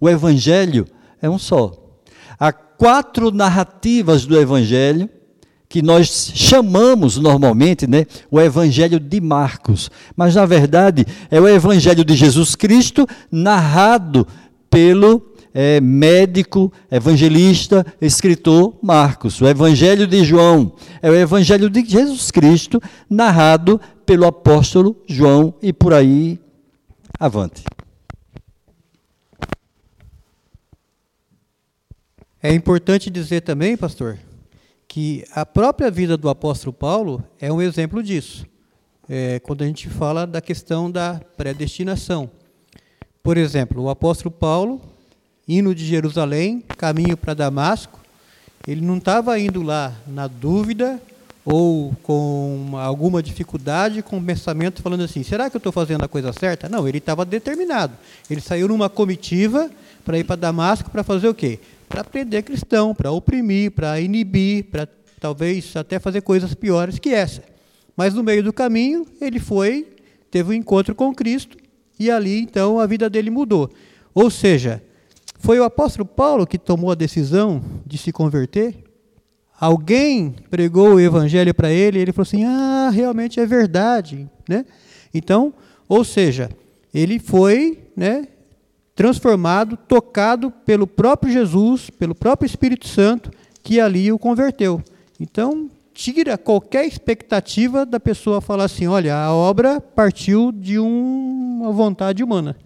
[0.00, 0.86] O evangelho
[1.20, 1.72] é um só.
[2.38, 5.08] Há quatro narrativas do evangelho
[5.68, 12.04] que nós chamamos normalmente, né, o evangelho de Marcos, mas na verdade é o evangelho
[12.04, 14.26] de Jesus Cristo narrado
[14.68, 19.40] pelo é, médico, evangelista, escritor Marcos.
[19.40, 25.72] O Evangelho de João é o Evangelho de Jesus Cristo, narrado pelo apóstolo João, e
[25.72, 26.38] por aí
[27.18, 27.62] avante.
[32.42, 34.18] É importante dizer também, pastor,
[34.88, 38.44] que a própria vida do apóstolo Paulo é um exemplo disso.
[39.08, 42.28] É, quando a gente fala da questão da predestinação.
[43.22, 44.80] Por exemplo, o apóstolo Paulo
[45.46, 48.00] indo de Jerusalém, caminho para Damasco,
[48.66, 51.00] ele não estava indo lá na dúvida
[51.44, 56.32] ou com alguma dificuldade, com pensamento falando assim: será que eu estou fazendo a coisa
[56.32, 56.68] certa?
[56.68, 57.94] Não, ele estava determinado.
[58.28, 59.70] Ele saiu numa comitiva
[60.04, 61.60] para ir para Damasco para fazer o quê?
[61.92, 64.88] Para prender cristão, para oprimir, para inibir, para
[65.20, 67.42] talvez até fazer coisas piores que essa.
[67.94, 69.86] Mas no meio do caminho, ele foi,
[70.30, 71.58] teve um encontro com Cristo
[71.98, 73.70] e ali então a vida dele mudou.
[74.14, 74.82] Ou seja,
[75.38, 78.82] foi o apóstolo Paulo que tomou a decisão de se converter?
[79.60, 84.28] Alguém pregou o evangelho para ele e ele falou assim: ah, realmente é verdade.
[84.48, 84.64] Né?
[85.12, 85.52] Então,
[85.86, 86.48] ou seja,
[86.94, 88.26] ele foi né,
[88.94, 93.30] transformado, tocado pelo próprio Jesus, pelo próprio Espírito Santo,
[93.62, 94.82] que ali o converteu.
[95.18, 101.72] Então, tira qualquer expectativa da pessoa falar assim: olha, a obra partiu de um, uma
[101.72, 102.56] vontade humana.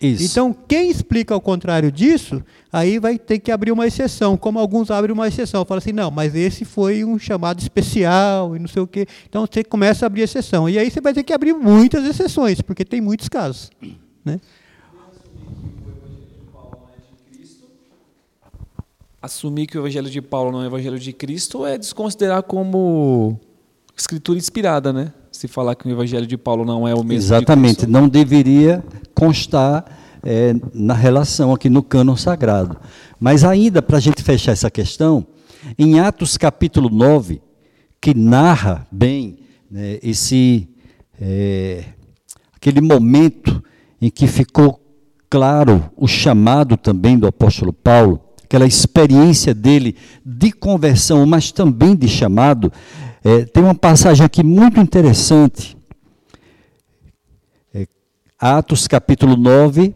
[0.00, 0.24] Isso.
[0.24, 4.90] Então, quem explica ao contrário disso, aí vai ter que abrir uma exceção, como alguns
[4.90, 5.64] abrem uma exceção.
[5.64, 9.06] Fala assim, não, mas esse foi um chamado especial e não sei o quê.
[9.28, 10.68] Então, você começa a abrir exceção.
[10.68, 13.70] E aí você vai ter que abrir muitas exceções, porque tem muitos casos.
[14.24, 14.40] Né?
[19.22, 23.38] Assumir que o Evangelho de Paulo não é o Evangelho de Cristo é desconsiderar como
[23.96, 25.12] escritura inspirada, né?
[25.30, 27.14] Se falar que o Evangelho de Paulo não é o mesmo.
[27.14, 29.84] Exatamente, não deveria constar
[30.24, 32.76] é, na relação aqui no cânon sagrado.
[33.20, 35.24] Mas ainda, para a gente fechar essa questão,
[35.78, 37.40] em Atos capítulo 9,
[38.00, 39.38] que narra bem
[39.70, 40.68] né, esse
[41.20, 41.84] é,
[42.56, 43.62] aquele momento
[44.00, 44.80] em que ficou
[45.30, 48.20] claro o chamado também do apóstolo Paulo,
[48.52, 52.70] aquela experiência dele de conversão, mas também de chamado,
[53.24, 55.74] é, tem uma passagem aqui muito interessante.
[57.72, 57.86] É,
[58.38, 59.94] Atos capítulo 9,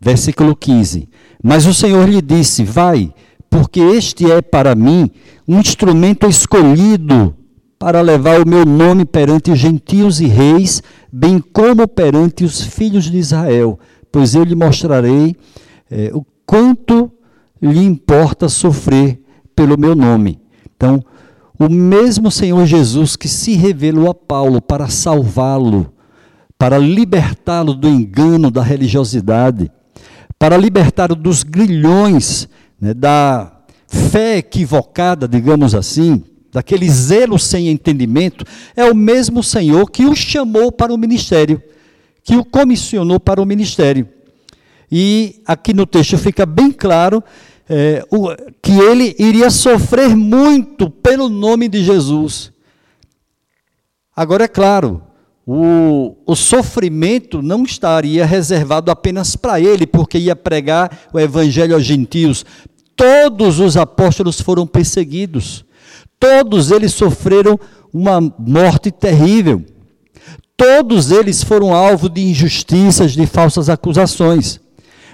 [0.00, 1.08] versículo 15.
[1.40, 3.14] Mas o Senhor lhe disse: Vai,
[3.48, 5.08] porque este é para mim
[5.46, 7.36] um instrumento escolhido
[7.78, 13.04] para levar o meu nome perante os gentios e reis, bem como perante os filhos
[13.04, 13.78] de Israel,
[14.10, 15.36] pois eu lhe mostrarei
[15.90, 17.10] é, o quanto
[17.60, 19.22] lhe importa sofrer
[19.54, 20.40] pelo meu nome.
[20.74, 21.04] Então,
[21.58, 25.92] o mesmo Senhor Jesus que se revelou a Paulo para salvá-lo,
[26.56, 29.70] para libertá-lo do engano da religiosidade,
[30.38, 32.48] para libertá-lo dos grilhões
[32.80, 33.52] né, da
[33.86, 38.44] fé equivocada, digamos assim, daquele zelo sem entendimento,
[38.74, 41.62] é o mesmo Senhor que o chamou para o ministério,
[42.30, 44.08] que o comissionou para o ministério.
[44.88, 47.20] E aqui no texto fica bem claro
[47.68, 48.28] é, o,
[48.62, 52.52] que ele iria sofrer muito pelo nome de Jesus.
[54.14, 55.02] Agora, é claro,
[55.44, 61.84] o, o sofrimento não estaria reservado apenas para ele, porque ia pregar o evangelho aos
[61.84, 62.46] gentios.
[62.94, 65.64] Todos os apóstolos foram perseguidos,
[66.20, 67.58] todos eles sofreram
[67.92, 69.64] uma morte terrível,
[70.60, 74.60] todos eles foram alvo de injustiças, de falsas acusações.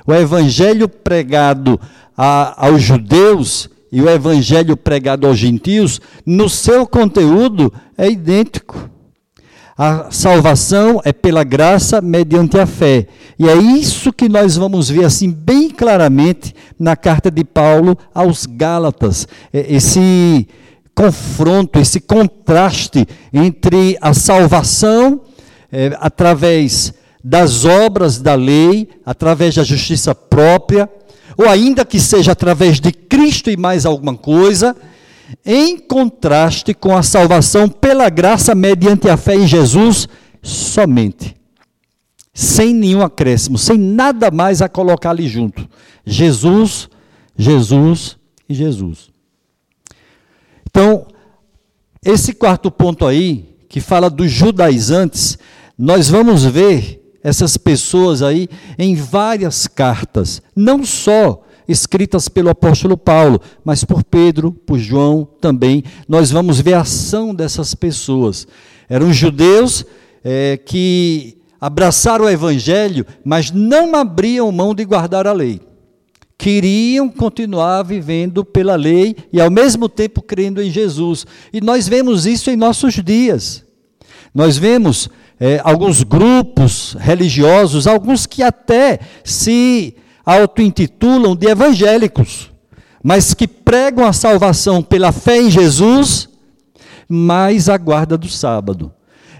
[0.04, 1.80] O evangelho pregado
[2.16, 8.90] a, aos judeus e o evangelho pregado aos gentios, no seu conteúdo é idêntico.
[9.78, 13.06] A salvação é pela graça mediante a fé.
[13.38, 18.46] E é isso que nós vamos ver assim bem claramente na carta de Paulo aos
[18.46, 19.28] Gálatas.
[19.52, 20.48] É, esse
[20.92, 25.20] confronto, esse contraste entre a salvação
[25.70, 30.88] é, através das obras da lei, através da justiça própria,
[31.36, 34.76] ou ainda que seja através de Cristo e mais alguma coisa,
[35.44, 40.08] em contraste com a salvação pela graça mediante a fé em Jesus
[40.42, 41.34] somente.
[42.36, 45.66] sem nenhum acréscimo, sem nada mais a colocar ali junto.
[46.04, 46.86] Jesus,
[47.34, 49.08] Jesus e Jesus.
[50.68, 51.06] Então,
[52.04, 55.38] esse quarto ponto aí, que fala dos judaizantes,
[55.78, 63.40] nós vamos ver essas pessoas aí em várias cartas, não só escritas pelo apóstolo Paulo,
[63.64, 65.82] mas por Pedro, por João também.
[66.08, 68.46] Nós vamos ver a ação dessas pessoas.
[68.88, 69.84] Eram judeus
[70.24, 75.60] é, que abraçaram o evangelho, mas não abriam mão de guardar a lei.
[76.38, 81.26] Queriam continuar vivendo pela lei e ao mesmo tempo crendo em Jesus.
[81.52, 83.64] E nós vemos isso em nossos dias.
[84.34, 89.94] Nós vemos é, alguns grupos religiosos, alguns que até se
[90.24, 92.50] auto-intitulam de evangélicos,
[93.02, 96.28] mas que pregam a salvação pela fé em Jesus,
[97.08, 98.92] mais a guarda do sábado.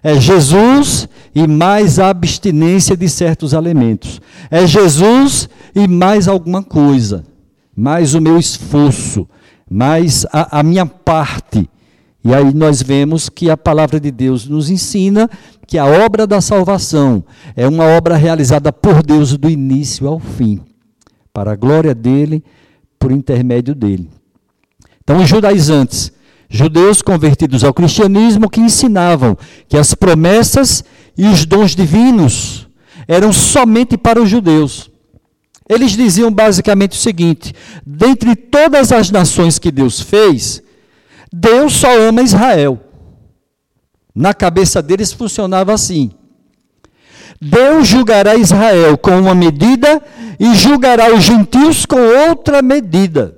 [0.03, 4.21] É Jesus e mais a abstinência de certos alimentos.
[4.51, 7.25] É Jesus e mais alguma coisa.
[7.75, 9.29] Mais o meu esforço,
[9.69, 11.69] mais a, a minha parte.
[12.27, 15.31] E aí nós vemos que a palavra de Deus nos ensina
[15.65, 20.61] que a obra da salvação é uma obra realizada por Deus do início ao fim,
[21.33, 22.43] para a glória dele,
[22.99, 24.11] por intermédio dele.
[25.05, 26.11] Então, os judaizantes,
[26.51, 30.83] judeus convertidos ao cristianismo, que ensinavam que as promessas
[31.17, 32.69] e os dons divinos
[33.07, 34.91] eram somente para os judeus.
[35.69, 37.53] Eles diziam basicamente o seguinte:
[37.87, 40.66] dentre todas as nações que Deus fez,
[41.39, 42.81] Deus só ama Israel.
[44.15, 46.13] Na cabeça deles funcionava assim.
[47.39, 50.03] Deus julgará Israel com uma medida
[50.41, 51.99] e julgará os gentios com
[52.31, 53.37] outra medida.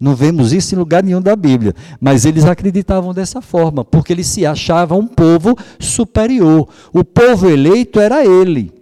[0.00, 4.26] Não vemos isso em lugar nenhum da Bíblia, mas eles acreditavam dessa forma, porque eles
[4.26, 6.68] se achavam um povo superior.
[6.92, 8.72] O povo eleito era ele.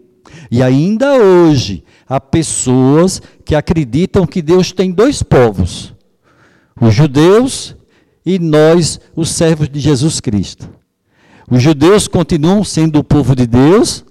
[0.50, 5.94] E ainda hoje há pessoas que acreditam que Deus tem dois povos:
[6.81, 7.75] os judeus
[8.26, 10.68] e nós, os servos de Jesus Cristo.
[11.48, 14.04] Os judeus continuam sendo o povo de Deus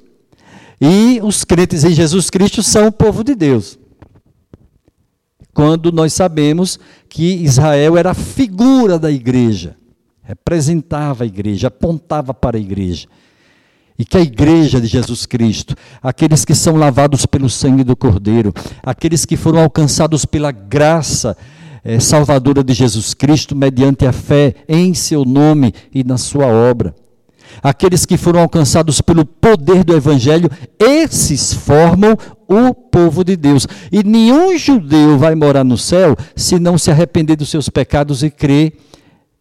[0.80, 3.78] e os crentes em Jesus Cristo são o povo de Deus.
[5.54, 9.76] Quando nós sabemos que Israel era a figura da igreja,
[10.24, 13.08] representava a igreja, apontava para a igreja.
[13.98, 15.74] E que a igreja de Jesus Cristo,
[16.04, 21.38] aqueles que são lavados pelo sangue do Cordeiro, aqueles que foram alcançados pela graça
[21.86, 26.96] é, salvadora de Jesus Cristo mediante a fé em seu nome e na sua obra.
[27.62, 32.18] Aqueles que foram alcançados pelo poder do Evangelho, esses formam
[32.48, 33.68] o povo de Deus.
[33.92, 38.32] E nenhum judeu vai morar no céu se não se arrepender dos seus pecados e
[38.32, 38.74] crer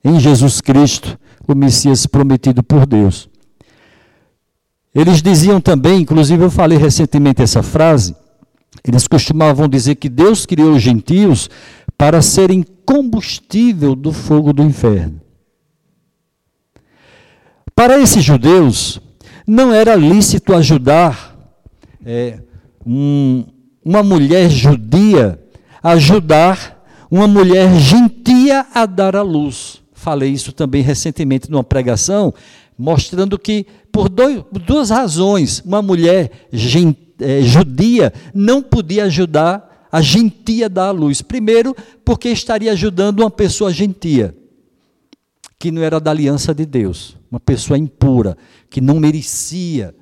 [0.04, 3.28] em Jesus Cristo, o Messias prometido por Deus.
[4.94, 8.14] Eles diziam também, inclusive eu falei recentemente essa frase,
[8.86, 11.48] eles costumavam dizer que Deus criou os gentios
[11.96, 15.20] para serem combustível do fogo do inferno.
[17.74, 19.00] Para esses judeus,
[19.46, 21.36] não era lícito ajudar
[22.04, 22.38] é,
[22.86, 23.44] um,
[23.84, 25.40] uma mulher judia
[25.82, 29.82] ajudar uma mulher gentia a dar à luz.
[29.92, 32.34] Falei isso também recentemente numa pregação,
[32.76, 36.30] mostrando que, por dois, duas razões, uma mulher
[37.20, 41.22] é, judia não podia ajudar a gentia dá à luz.
[41.22, 41.72] Primeiro,
[42.04, 44.36] porque estaria ajudando uma pessoa gentia,
[45.56, 48.36] que não era da aliança de Deus, uma pessoa impura,
[48.68, 49.94] que não merecia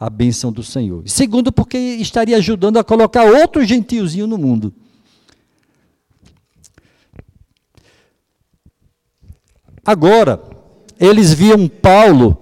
[0.00, 1.06] a bênção do Senhor.
[1.06, 4.72] Segundo, porque estaria ajudando a colocar outro gentiozinho no mundo.
[9.84, 10.42] Agora,
[10.98, 12.38] eles viam Paulo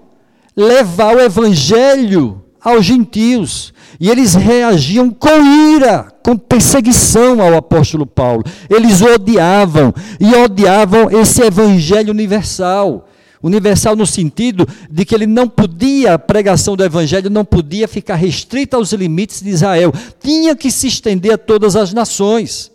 [0.55, 3.73] levar o evangelho aos gentios.
[3.99, 5.45] E eles reagiam com
[5.75, 8.45] ira, com perseguição ao apóstolo Paulo.
[8.71, 13.09] Eles o odiavam e odiavam esse evangelho universal.
[13.43, 18.15] Universal no sentido de que ele não podia, a pregação do evangelho não podia ficar
[18.15, 22.71] restrita aos limites de Israel, tinha que se estender a todas as nações.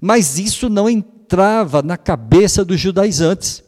[0.00, 3.62] Mas isso não entrava na cabeça dos judaizantes.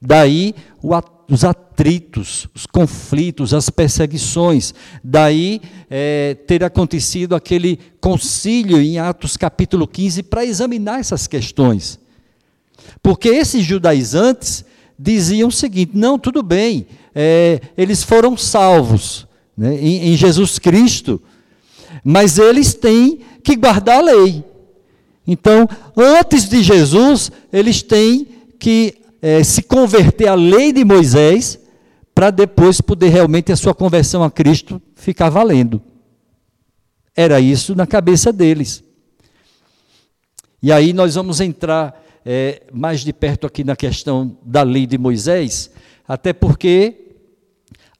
[0.00, 0.94] Daí o
[1.28, 4.74] os atritos, os conflitos, as perseguições.
[5.02, 5.60] Daí
[5.90, 11.98] é, ter acontecido aquele concílio em Atos capítulo 15 para examinar essas questões.
[13.02, 14.64] Porque esses judaizantes
[14.98, 21.20] diziam o seguinte: não, tudo bem, é, eles foram salvos né, em, em Jesus Cristo,
[22.02, 24.44] mas eles têm que guardar a lei.
[25.26, 25.66] Então,
[25.96, 28.94] antes de Jesus, eles têm que
[29.26, 31.58] é, se converter à lei de Moisés
[32.14, 35.80] para depois poder realmente a sua conversão a Cristo ficar valendo.
[37.16, 38.84] Era isso na cabeça deles.
[40.62, 44.98] E aí nós vamos entrar é, mais de perto aqui na questão da lei de
[44.98, 45.70] Moisés,
[46.06, 47.14] até porque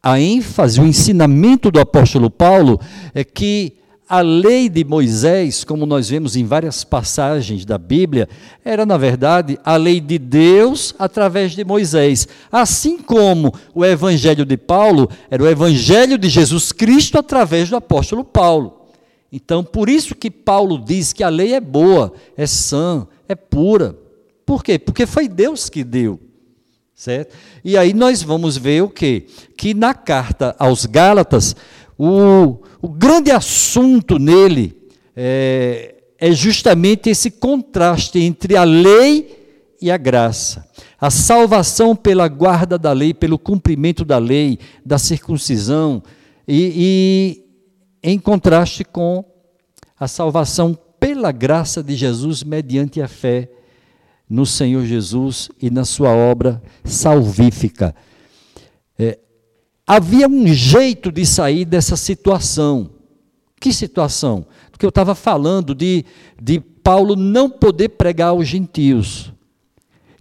[0.03, 2.79] a ênfase, o ensinamento do apóstolo Paulo
[3.14, 8.28] é que a lei de Moisés, como nós vemos em várias passagens da Bíblia,
[8.64, 12.28] era, na verdade, a lei de Deus através de Moisés.
[12.52, 18.24] Assim como o evangelho de Paulo era o evangelho de Jesus Cristo através do apóstolo
[18.24, 18.84] Paulo.
[19.32, 23.98] Então, por isso que Paulo diz que a lei é boa, é sã, é pura.
[24.44, 24.78] Por quê?
[24.78, 26.20] Porque foi Deus que deu.
[26.94, 27.34] Certo?
[27.64, 29.26] E aí nós vamos ver o quê?
[29.57, 31.57] Que na carta aos Gálatas,
[31.98, 34.76] o, o grande assunto nele
[35.16, 40.68] é, é justamente esse contraste entre a lei e a graça.
[41.01, 46.03] A salvação pela guarda da lei, pelo cumprimento da lei, da circuncisão,
[46.47, 47.41] e,
[48.03, 49.24] e em contraste com
[49.99, 53.51] a salvação pela graça de Jesus mediante a fé
[54.28, 57.97] no Senhor Jesus e na sua obra salvífica.
[58.99, 59.18] É,
[59.87, 62.91] havia um jeito de sair dessa situação.
[63.61, 64.47] Que situação?
[64.70, 66.05] Porque eu estava falando de,
[66.41, 69.32] de Paulo não poder pregar aos gentios.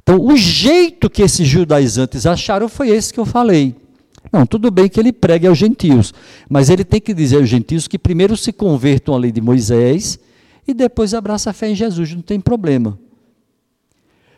[0.01, 3.75] Então, o jeito que esses judaizantes acharam foi esse que eu falei.
[4.31, 6.13] Não, tudo bem que ele pregue aos gentios,
[6.49, 10.19] mas ele tem que dizer aos gentios que primeiro se convertam à lei de Moisés
[10.67, 12.97] e depois abraça a fé em Jesus, não tem problema.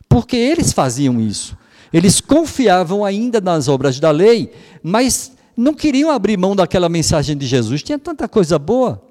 [0.09, 1.57] Porque eles faziam isso.
[1.95, 4.51] Eles confiavam ainda nas obras da lei,
[4.83, 7.81] mas não queriam abrir mão daquela mensagem de Jesus.
[7.81, 9.01] Tinha tanta coisa boa.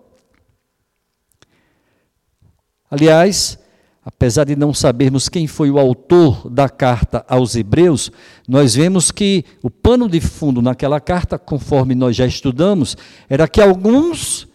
[2.91, 3.59] Aliás,
[4.05, 8.12] apesar de não sabermos quem foi o autor da carta aos Hebreus,
[8.47, 12.99] nós vemos que o pano de fundo naquela carta, conforme nós já estudamos,
[13.30, 14.47] era que alguns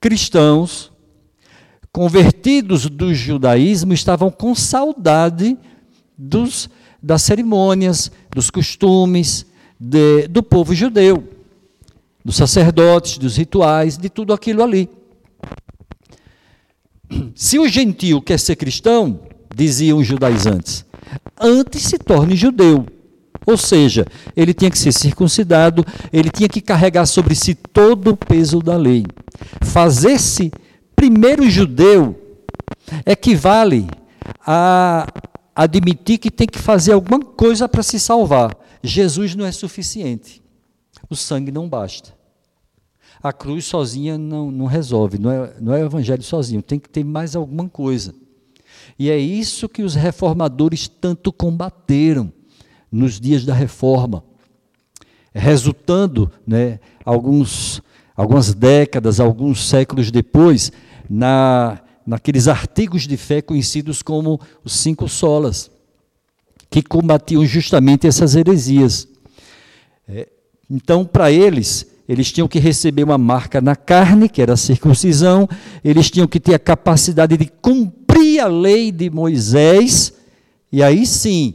[0.00, 0.90] cristãos
[1.92, 5.58] convertidos do judaísmo estavam com saudade
[6.16, 6.70] dos
[7.02, 9.44] das cerimônias, dos costumes
[9.78, 11.24] de, do povo judeu,
[12.24, 14.88] dos sacerdotes, dos rituais, de tudo aquilo ali.
[17.34, 19.20] Se o gentio quer ser cristão,
[19.54, 20.84] diziam os judaizantes,
[21.38, 22.86] antes se torne judeu.
[23.44, 28.16] Ou seja, ele tinha que ser circuncidado, ele tinha que carregar sobre si todo o
[28.16, 29.04] peso da lei.
[29.62, 30.52] Fazer-se
[30.94, 32.16] primeiro judeu
[33.04, 33.88] equivale
[34.46, 35.08] a
[35.54, 38.56] admitir que tem que fazer alguma coisa para se salvar.
[38.82, 40.42] Jesus não é suficiente.
[41.08, 42.14] O sangue não basta.
[43.22, 46.88] A cruz sozinha não, não resolve, não é, não é o evangelho sozinho, tem que
[46.88, 48.14] ter mais alguma coisa.
[48.98, 52.32] E é isso que os reformadores tanto combateram
[52.90, 54.24] nos dias da reforma,
[55.32, 57.80] resultando, né, alguns,
[58.16, 60.72] algumas décadas, alguns séculos depois,
[61.08, 61.80] na
[62.12, 65.70] naqueles artigos de fé conhecidos como os cinco solas,
[66.68, 69.08] que combatiam justamente essas heresias.
[70.06, 70.28] É,
[70.70, 75.48] então, para eles, eles tinham que receber uma marca na carne, que era a circuncisão,
[75.82, 80.12] eles tinham que ter a capacidade de cumprir a lei de Moisés,
[80.70, 81.54] e aí sim,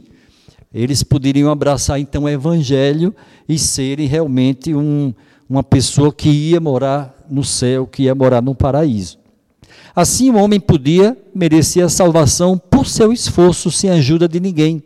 [0.74, 3.14] eles poderiam abraçar então o evangelho
[3.48, 5.14] e serem realmente um,
[5.48, 9.17] uma pessoa que ia morar no céu, que ia morar no paraíso.
[10.00, 14.80] Assim, o homem podia merecer a salvação por seu esforço, sem ajuda de ninguém.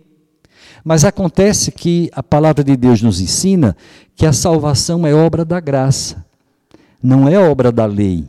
[0.83, 3.77] Mas acontece que a palavra de Deus nos ensina
[4.17, 6.25] que a salvação é obra da graça,
[7.03, 8.25] não é obra da lei.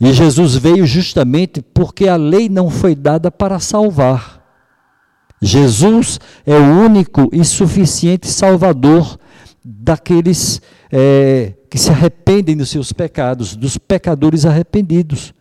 [0.00, 4.42] E Jesus veio justamente porque a lei não foi dada para salvar.
[5.42, 9.18] Jesus é o único e suficiente Salvador
[9.64, 15.34] daqueles é, que se arrependem dos seus pecados, dos pecadores arrependidos.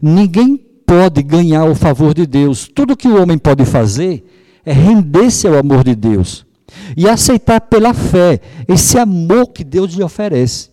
[0.00, 2.68] Ninguém pode ganhar o favor de Deus.
[2.74, 4.24] Tudo que o homem pode fazer
[4.64, 6.46] é render-se ao amor de Deus
[6.96, 10.70] e aceitar pela fé esse amor que Deus lhe oferece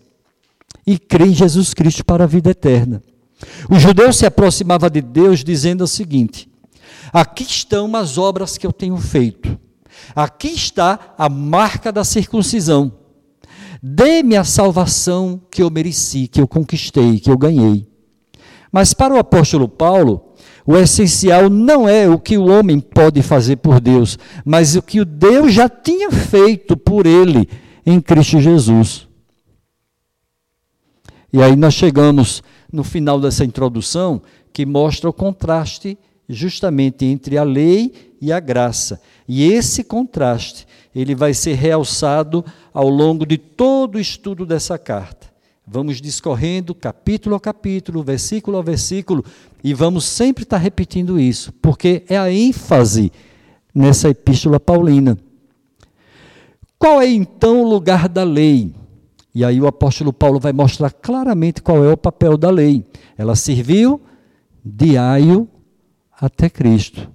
[0.86, 3.02] e crer em Jesus Cristo para a vida eterna.
[3.70, 6.48] O judeu se aproximava de Deus dizendo o seguinte:
[7.12, 9.58] Aqui estão as obras que eu tenho feito.
[10.14, 12.92] Aqui está a marca da circuncisão.
[13.82, 17.86] Dê-me a salvação que eu mereci, que eu conquistei, que eu ganhei.
[18.72, 20.34] Mas para o apóstolo Paulo,
[20.66, 25.00] o essencial não é o que o homem pode fazer por Deus, mas o que
[25.00, 27.48] o Deus já tinha feito por ele
[27.84, 29.06] em Cristo Jesus.
[31.32, 32.42] E aí nós chegamos
[32.72, 34.20] no final dessa introdução
[34.52, 35.96] que mostra o contraste
[36.28, 39.00] justamente entre a lei e a graça.
[39.28, 45.26] E esse contraste, ele vai ser realçado ao longo de todo o estudo dessa carta.
[45.66, 49.24] Vamos discorrendo capítulo a capítulo, versículo a versículo,
[49.64, 53.10] e vamos sempre estar repetindo isso, porque é a ênfase
[53.74, 55.18] nessa epístola paulina.
[56.78, 58.72] Qual é então o lugar da lei?
[59.34, 62.84] E aí o apóstolo Paulo vai mostrar claramente qual é o papel da lei.
[63.18, 64.00] Ela serviu
[64.64, 65.48] de aio
[66.20, 67.10] até Cristo.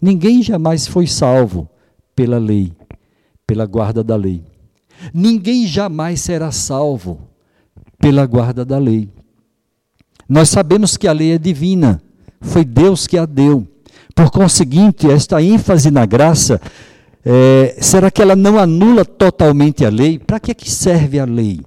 [0.00, 1.68] Ninguém jamais foi salvo
[2.14, 2.72] pela lei,
[3.46, 4.44] pela guarda da lei.
[5.12, 7.20] Ninguém jamais será salvo
[7.98, 9.08] pela guarda da lei.
[10.28, 12.02] Nós sabemos que a lei é divina,
[12.40, 13.66] foi Deus que a deu.
[14.14, 16.60] Por conseguinte, esta ênfase na graça,
[17.24, 20.18] é, será que ela não anula totalmente a lei?
[20.18, 21.60] Para que, é que serve a lei?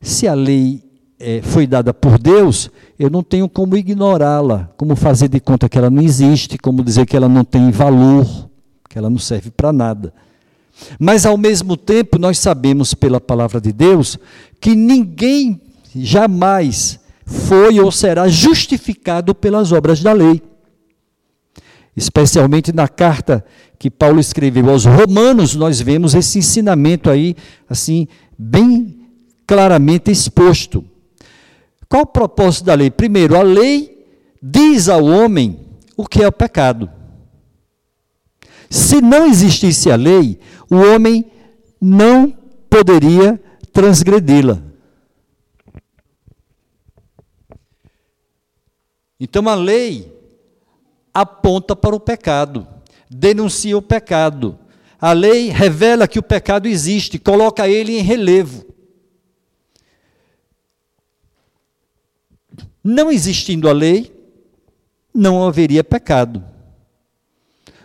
[0.00, 0.82] Se a lei
[1.18, 5.78] é, foi dada por Deus, eu não tenho como ignorá-la, como fazer de conta que
[5.78, 8.26] ela não existe, como dizer que ela não tem valor,
[8.88, 10.12] que ela não serve para nada.
[10.98, 14.18] Mas, ao mesmo tempo, nós sabemos pela palavra de Deus
[14.60, 15.60] que ninguém
[15.94, 20.42] jamais foi ou será justificado pelas obras da lei.
[21.96, 23.44] Especialmente na carta
[23.78, 27.36] que Paulo escreveu aos Romanos, nós vemos esse ensinamento aí,
[27.68, 28.98] assim, bem
[29.46, 30.84] claramente exposto.
[31.94, 32.90] Qual o propósito da lei?
[32.90, 34.04] Primeiro, a lei
[34.42, 35.60] diz ao homem
[35.96, 36.90] o que é o pecado.
[38.68, 41.30] Se não existisse a lei, o homem
[41.80, 42.36] não
[42.68, 43.40] poderia
[43.72, 44.60] transgredi-la.
[49.20, 50.12] Então a lei
[51.14, 52.66] aponta para o pecado,
[53.08, 54.58] denuncia o pecado.
[55.00, 58.73] A lei revela que o pecado existe, coloca ele em relevo.
[62.84, 64.12] Não existindo a lei,
[65.14, 66.44] não haveria pecado.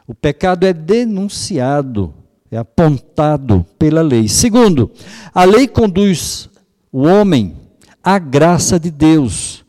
[0.06, 2.14] O pecado é denunciado,
[2.52, 4.28] é apontado pela lei.
[4.28, 4.92] Segundo,
[5.34, 6.50] a lei conduz
[6.92, 7.56] o homem
[8.04, 9.64] à graça de Deus.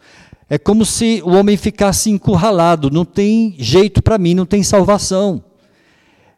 [0.48, 5.44] É como se o homem ficasse encurralado, não tem jeito para mim, não tem salvação.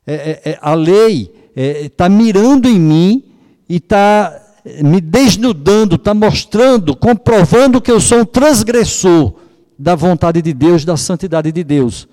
[0.07, 0.14] É,
[0.45, 3.24] é, é a lei está é, mirando em mim
[3.68, 4.41] e está
[4.82, 9.34] me desnudando, está mostrando, comprovando que eu sou um transgressor
[9.78, 12.08] da vontade de Deus, da santidade de Deus.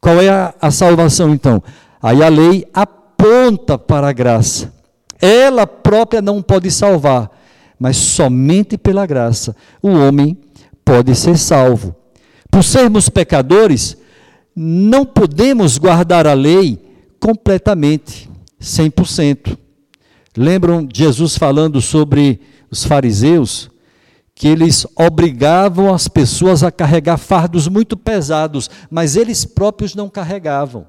[0.00, 1.62] Qual é a, a salvação então?
[2.02, 4.72] Aí a lei aponta para a graça.
[5.20, 7.30] Ela própria não pode salvar,
[7.78, 10.38] mas somente pela graça o homem
[10.84, 11.94] pode ser salvo.
[12.50, 13.96] Por sermos pecadores,
[14.54, 16.82] não podemos guardar a lei
[17.20, 18.30] completamente,
[18.60, 19.65] 100%.
[20.36, 23.70] Lembram Jesus falando sobre os fariseus?
[24.36, 30.86] que eles obrigavam as pessoas a carregar fardos muito pesados, mas eles próprios não carregavam.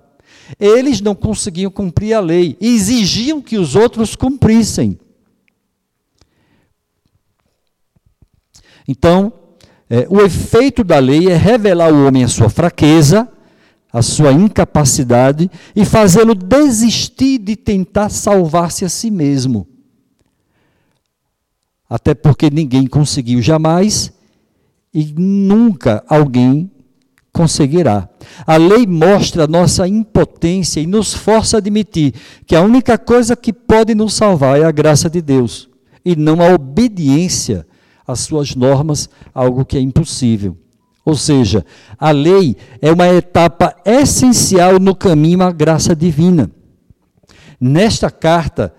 [0.60, 5.00] Eles não conseguiam cumprir a lei e exigiam que os outros cumprissem.
[8.86, 9.32] Então,
[9.90, 13.30] é, o efeito da lei é revelar ao homem a sua fraqueza,
[13.92, 19.68] a sua incapacidade e fazê-lo desistir de tentar salvar-se a si mesmo
[21.90, 24.12] até porque ninguém conseguiu jamais
[24.94, 26.70] e nunca alguém
[27.32, 28.10] conseguirá.
[28.46, 32.14] A lei mostra a nossa impotência e nos força a admitir
[32.46, 35.70] que a única coisa que pode nos salvar é a graça de Deus
[36.04, 37.66] e não a obediência
[38.06, 40.58] às suas normas, algo que é impossível.
[41.08, 41.66] Ou seja,
[41.98, 46.52] a lei é uma etapa essencial no caminho à graça divina.
[47.62, 48.74] Nesta carta,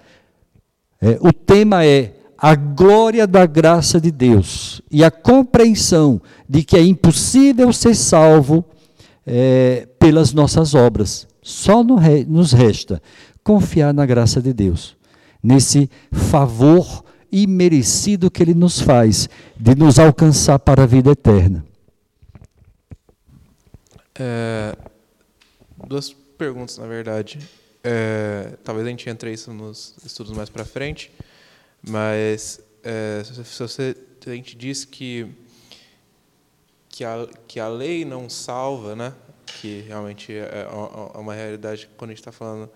[1.01, 6.76] é, o tema é a glória da graça de Deus e a compreensão de que
[6.76, 8.62] é impossível ser salvo
[9.26, 11.26] é, pelas nossas obras.
[11.41, 13.01] Só nos resta
[13.43, 14.99] confiar na graça de Deus,
[15.43, 17.03] nesse favor
[17.33, 21.64] imerecido que Ele nos faz de nos alcançar para a vida eterna.
[24.19, 24.77] É,
[25.87, 27.39] duas perguntas, na verdade.
[27.85, 31.12] É, talvez a gente entre isso nos estudos mais para frente.
[31.83, 33.97] Mas é, se você
[34.27, 35.27] a gente diz que
[36.89, 39.14] que a, que a lei não salva, né?
[39.47, 40.69] Que realmente é, é,
[41.14, 42.69] é uma realidade quando a gente está falando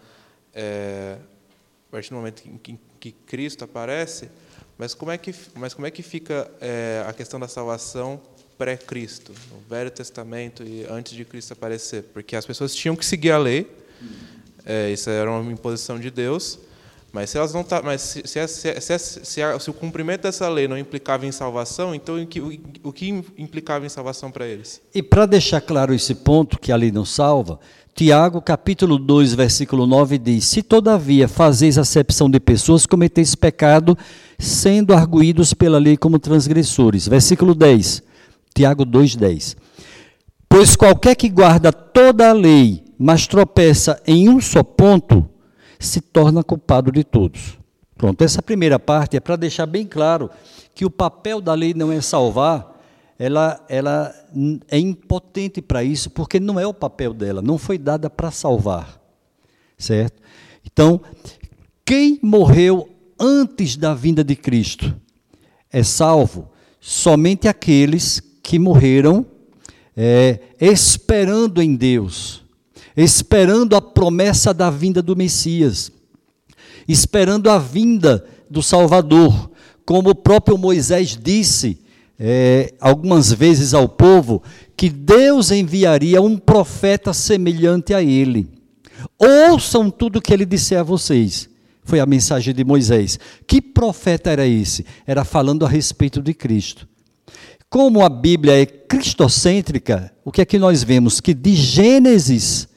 [0.54, 1.18] é,
[1.88, 4.30] a partir do momento em que, que, Cristo aparece.
[4.78, 8.20] Mas como é que mas como é que fica é, a questão da salvação
[8.62, 12.04] pré-Cristo, no Velho Testamento e antes de Cristo aparecer?
[12.14, 13.68] Porque as pessoas tinham que seguir a lei.
[14.64, 16.58] É, isso era uma imposição de Deus
[17.12, 20.78] Mas se elas não tá, mas se, se, se, se, o cumprimento dessa lei não
[20.78, 24.80] implicava em salvação, então o que, o que implicava em salvação para eles?
[24.94, 27.58] E para deixar claro esse ponto que a lei não salva,
[27.94, 33.98] Tiago, capítulo 2, versículo 9 diz: Se todavia fazeis acepção de pessoas, cometeis pecado,
[34.38, 37.08] sendo arguídos pela lei como transgressores.
[37.08, 38.11] Versículo 10.
[38.54, 39.56] Tiago 2:10.
[40.48, 45.28] Pois qualquer que guarda toda a lei, mas tropeça em um só ponto,
[45.78, 47.58] se torna culpado de todos.
[47.96, 50.30] Pronto, essa primeira parte é para deixar bem claro
[50.74, 52.80] que o papel da lei não é salvar,
[53.18, 54.14] ela, ela
[54.68, 59.00] é impotente para isso, porque não é o papel dela, não foi dada para salvar.
[59.78, 60.20] Certo?
[60.64, 61.00] Então,
[61.84, 62.88] quem morreu
[63.18, 64.94] antes da vinda de Cristo
[65.70, 66.50] é salvo
[66.80, 69.24] somente aqueles que morreram
[69.96, 72.42] é, esperando em Deus
[72.96, 75.90] esperando a promessa da vinda do Messias,
[76.86, 79.50] esperando a vinda do Salvador,
[79.84, 81.80] como o próprio Moisés disse
[82.18, 84.42] é, algumas vezes ao povo,
[84.76, 88.48] que Deus enviaria um profeta semelhante a ele.
[89.18, 91.48] Ouçam tudo que ele disser a vocês.
[91.84, 93.18] Foi a mensagem de Moisés.
[93.46, 94.86] Que profeta era esse?
[95.04, 96.86] Era falando a respeito de Cristo.
[97.72, 101.22] Como a Bíblia é cristocêntrica, o que é que nós vemos?
[101.22, 102.68] Que de Gênesis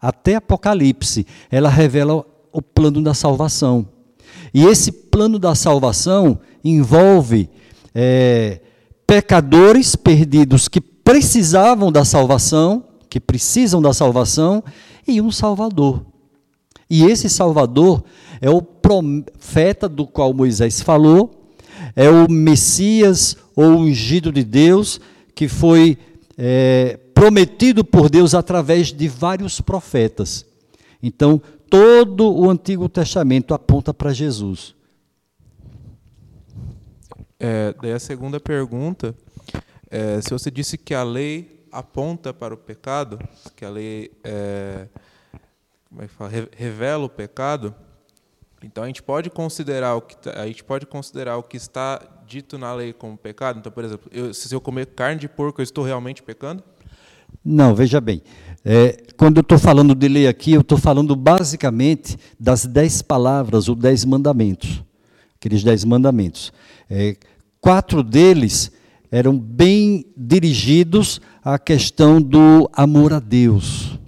[0.00, 3.84] até Apocalipse, ela revela o plano da salvação.
[4.54, 7.50] E esse plano da salvação envolve
[7.92, 8.60] é,
[9.04, 14.62] pecadores perdidos que precisavam da salvação, que precisam da salvação,
[15.04, 16.06] e um Salvador.
[16.88, 18.04] E esse Salvador
[18.40, 21.43] é o profeta do qual Moisés falou,
[21.96, 25.00] é o Messias ou ungido de Deus,
[25.34, 25.98] que foi
[26.36, 30.44] é, prometido por Deus através de vários profetas.
[31.02, 31.40] Então,
[31.70, 34.74] todo o Antigo Testamento aponta para Jesus.
[37.38, 39.14] É, daí a segunda pergunta,
[39.90, 43.18] é, se você disse que a lei aponta para o pecado,
[43.56, 44.86] que a lei é,
[45.98, 46.30] é fala?
[46.56, 47.74] revela o pecado,
[48.64, 52.00] então a gente pode considerar o que tá, a gente pode considerar o que está
[52.26, 53.58] dito na lei como pecado.
[53.58, 56.62] Então, por exemplo, eu, se eu comer carne de porco, eu estou realmente pecando?
[57.44, 58.22] Não, veja bem.
[58.64, 63.68] É, quando eu estou falando de lei aqui, eu estou falando basicamente das dez palavras,
[63.68, 64.82] ou dez mandamentos.
[65.36, 66.52] Aqueles dez mandamentos.
[66.88, 67.16] É,
[67.60, 68.72] quatro deles
[69.10, 73.98] eram bem dirigidos à questão do amor a Deus.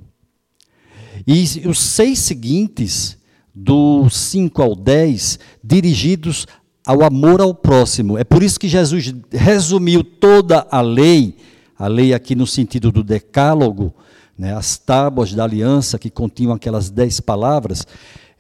[1.26, 3.18] E os seis seguintes,
[3.56, 6.46] do 5 ao 10, dirigidos
[6.86, 8.18] ao amor ao próximo.
[8.18, 11.34] É por isso que Jesus resumiu toda a lei
[11.78, 13.94] a lei aqui no sentido do decálogo,
[14.36, 17.86] né, as tábuas da aliança que continham aquelas dez palavras,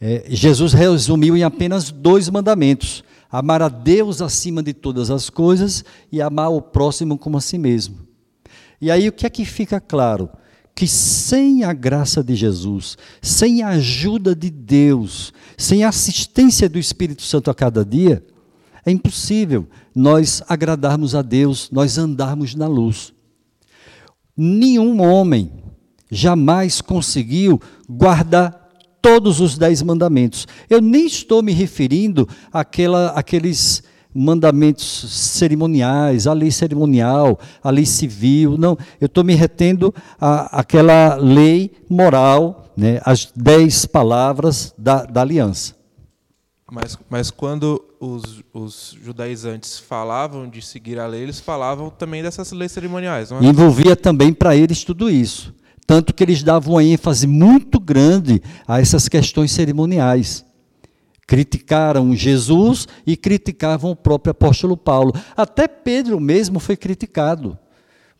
[0.00, 5.84] é, Jesus resumiu em apenas dois mandamentos: amar a Deus acima de todas as coisas
[6.10, 8.06] e amar o próximo como a si mesmo.
[8.80, 10.28] E aí o que é que fica claro?
[10.76, 16.78] Que sem a graça de Jesus, sem a ajuda de Deus, sem a assistência do
[16.78, 18.24] Espírito Santo a cada dia,
[18.84, 23.12] é impossível nós agradarmos a Deus, nós andarmos na luz.
[24.36, 25.50] Nenhum homem
[26.10, 28.66] jamais conseguiu guardar
[29.00, 30.46] todos os dez mandamentos.
[30.68, 33.82] Eu nem estou me referindo àquela, àqueles
[34.16, 38.56] mandamentos cerimoniais, a lei cerimonial, a lei civil.
[38.56, 45.20] Não, eu estou me retendo à, àquela lei moral, né, as dez palavras da, da
[45.20, 45.74] aliança.
[46.70, 52.50] Mas, mas quando os, os judaizantes falavam de seguir a lei, eles falavam também dessas
[52.52, 53.44] leis cerimoniais, não é?
[53.44, 55.54] Envolvia também para eles tudo isso.
[55.86, 60.44] Tanto que eles davam uma ênfase muito grande a essas questões cerimoniais.
[61.26, 65.12] Criticaram Jesus e criticavam o próprio apóstolo Paulo.
[65.36, 67.58] Até Pedro mesmo foi criticado.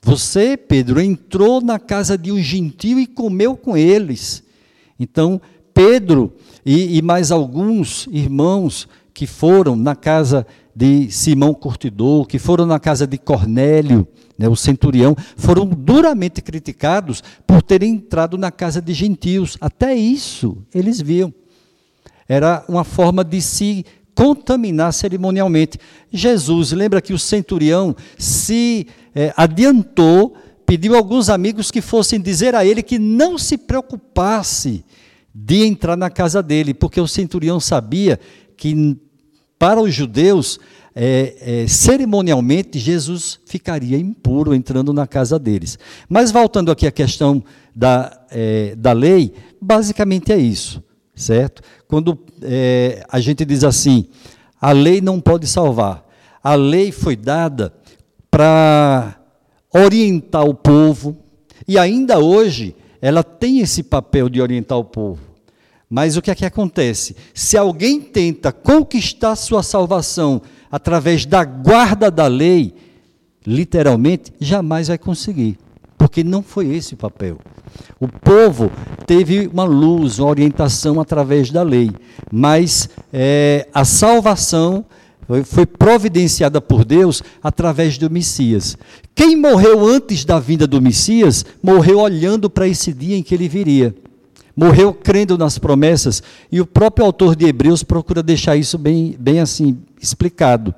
[0.02, 4.42] Você, Pedro, entrou na casa de um gentio e comeu com eles.
[4.98, 5.40] Então,
[5.72, 6.32] Pedro
[6.64, 12.78] e, e mais alguns irmãos que foram na casa de Simão Curtidor, que foram na
[12.78, 14.06] casa de Cornélio,
[14.38, 19.56] né, o centurião, foram duramente criticados por terem entrado na casa de gentios.
[19.60, 21.32] Até isso eles viam.
[22.28, 23.84] Era uma forma de se
[24.16, 25.78] contaminar cerimonialmente.
[26.10, 32.54] Jesus, lembra que o centurião se é, adiantou, pediu a alguns amigos que fossem dizer
[32.54, 34.84] a ele que não se preocupasse
[35.34, 38.18] de entrar na casa dele, porque o centurião sabia
[38.56, 38.96] que
[39.58, 40.58] para os judeus,
[40.94, 45.78] é, é, cerimonialmente, Jesus ficaria impuro entrando na casa deles.
[46.08, 48.18] Mas voltando aqui à questão da,
[48.78, 50.82] da lei, basicamente é isso.
[51.16, 51.62] Certo?
[51.88, 54.06] Quando é, a gente diz assim,
[54.60, 56.06] a lei não pode salvar.
[56.44, 57.72] A lei foi dada
[58.30, 59.16] para
[59.74, 61.16] orientar o povo,
[61.66, 65.20] e ainda hoje ela tem esse papel de orientar o povo.
[65.88, 67.16] Mas o que é que acontece?
[67.32, 72.74] Se alguém tenta conquistar sua salvação através da guarda da lei,
[73.46, 75.58] literalmente, jamais vai conseguir,
[75.96, 77.38] porque não foi esse o papel.
[78.00, 78.70] O povo
[79.06, 81.90] teve uma luz, uma orientação através da lei,
[82.30, 84.84] mas é, a salvação
[85.44, 88.76] foi providenciada por Deus através do Messias.
[89.14, 93.48] Quem morreu antes da vinda do Messias, morreu olhando para esse dia em que ele
[93.48, 93.94] viria.
[94.54, 99.40] Morreu crendo nas promessas, e o próprio autor de Hebreus procura deixar isso bem, bem
[99.40, 100.74] assim explicado.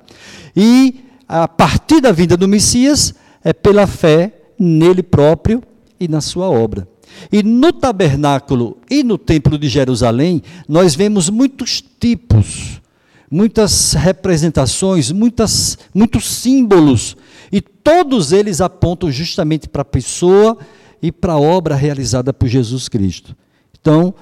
[0.55, 3.13] E a partir da vinda do Messias,
[3.43, 5.63] é pela fé nele próprio
[5.99, 6.87] e na sua obra.
[7.31, 12.81] E no tabernáculo e no templo de Jerusalém, nós vemos muitos tipos,
[13.29, 17.17] muitas representações, muitas, muitos símbolos,
[17.51, 20.57] e todos eles apontam justamente para a pessoa
[21.01, 23.35] e para a obra realizada por Jesus Cristo.
[23.79, 24.13] Então,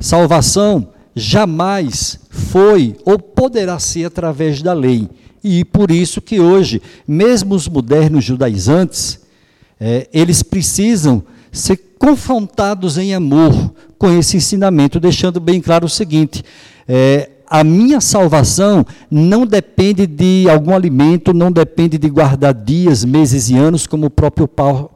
[0.00, 5.08] salvação jamais foi ou poderá ser através da lei.
[5.42, 9.20] E por isso que hoje, mesmo os modernos judaizantes,
[9.80, 16.42] é, eles precisam ser confrontados em amor com esse ensinamento, deixando bem claro o seguinte:
[16.88, 23.48] é, a minha salvação não depende de algum alimento, não depende de guardar dias, meses
[23.50, 24.90] e anos, como o próprio Paulo,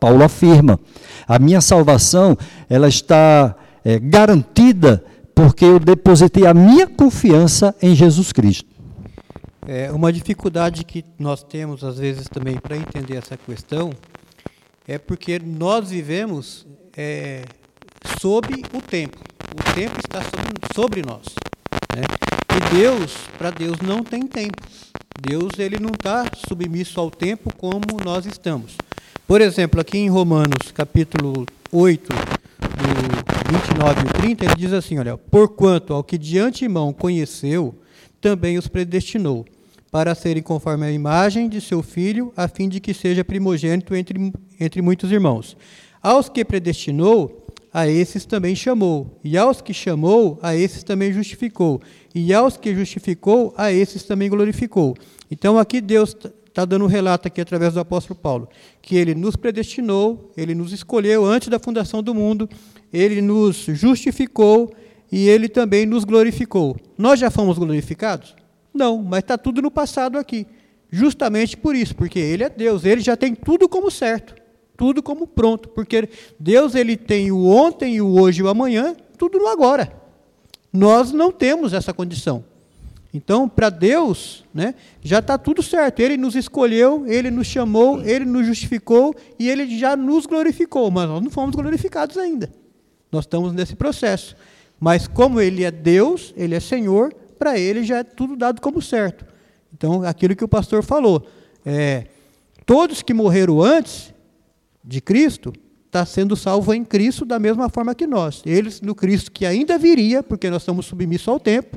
[0.00, 0.78] Paulo afirma.
[1.26, 2.36] A minha salvação
[2.68, 3.54] ela está
[3.84, 5.04] é, garantida
[5.34, 8.68] porque eu depositei a minha confiança em Jesus Cristo.
[9.66, 13.90] É, uma dificuldade que nós temos, às vezes, também para entender essa questão,
[14.88, 16.66] é porque nós vivemos
[16.96, 17.44] é,
[18.18, 19.18] sob o tempo.
[19.52, 21.26] O tempo está sobre, sobre nós.
[21.94, 22.04] Né?
[22.56, 24.56] E Deus, para Deus não tem tempo.
[25.20, 28.76] Deus ele não está submisso ao tempo como nós estamos.
[29.26, 35.18] Por exemplo, aqui em Romanos, capítulo 8, do 29 e 30, ele diz assim, olha,
[35.18, 37.74] porquanto ao que de antemão conheceu,
[38.22, 39.44] também os predestinou,
[39.90, 44.32] para serem conforme a imagem de seu filho, a fim de que seja primogênito entre,
[44.58, 45.56] entre muitos irmãos.
[46.02, 51.80] Aos que predestinou, a esses também chamou, e aos que chamou, a esses também justificou,
[52.14, 54.96] e aos que justificou, a esses também glorificou.
[55.30, 58.48] Então aqui Deus está dando um relato aqui através do apóstolo Paulo,
[58.82, 62.48] que ele nos predestinou, ele nos escolheu antes da fundação do mundo,
[62.92, 64.72] ele nos justificou
[65.10, 66.76] e ele também nos glorificou.
[66.96, 68.34] Nós já fomos glorificados?
[68.72, 70.46] Não, mas está tudo no passado aqui.
[70.90, 74.34] Justamente por isso, porque ele é Deus, ele já tem tudo como certo,
[74.78, 76.08] tudo como pronto, porque
[76.38, 79.92] Deus ele tem o ontem o hoje e o amanhã, tudo no agora.
[80.72, 82.44] Nós não temos essa condição.
[83.12, 85.98] Então, para Deus, né, já está tudo certo.
[85.98, 90.88] Ele nos escolheu, Ele nos chamou, Ele nos justificou e Ele já nos glorificou.
[90.92, 92.48] Mas nós não fomos glorificados ainda.
[93.10, 94.36] Nós estamos nesse processo.
[94.78, 98.80] Mas como Ele é Deus, Ele é Senhor, para Ele já é tudo dado como
[98.80, 99.26] certo.
[99.76, 101.26] Então, aquilo que o pastor falou,
[101.66, 102.06] é,
[102.64, 104.16] todos que morreram antes
[104.88, 105.52] de Cristo,
[105.84, 108.42] está sendo salvo em Cristo da mesma forma que nós.
[108.46, 111.76] Eles no Cristo que ainda viria, porque nós estamos submissos ao tempo,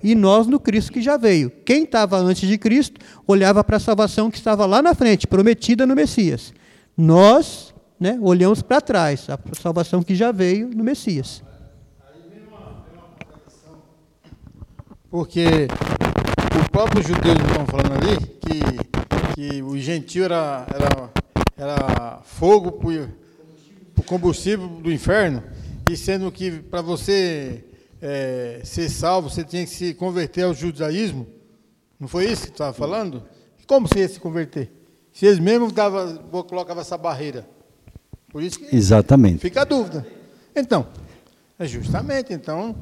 [0.00, 1.50] e nós no Cristo que já veio.
[1.64, 5.84] Quem estava antes de Cristo olhava para a salvação que estava lá na frente, prometida
[5.84, 6.54] no Messias.
[6.96, 11.42] Nós né, olhamos para trás, a salvação que já veio no Messias.
[15.10, 15.66] Porque
[16.64, 21.10] o próprio judeu estão falando ali que, que o gentio era, era,
[21.56, 25.42] era fogo para o combustível do inferno,
[25.90, 27.64] e sendo que para você
[28.00, 31.26] é, ser salvo, você tinha que se converter ao judaísmo.
[31.98, 33.22] Não foi isso que você estava falando?
[33.66, 34.70] Como você ia se converter?
[35.12, 37.46] Se eles mesmos dava, colocavam essa barreira.
[38.30, 39.38] Por isso que Exatamente.
[39.38, 40.06] fica a dúvida.
[40.56, 40.86] Então,
[41.58, 42.74] é justamente, então,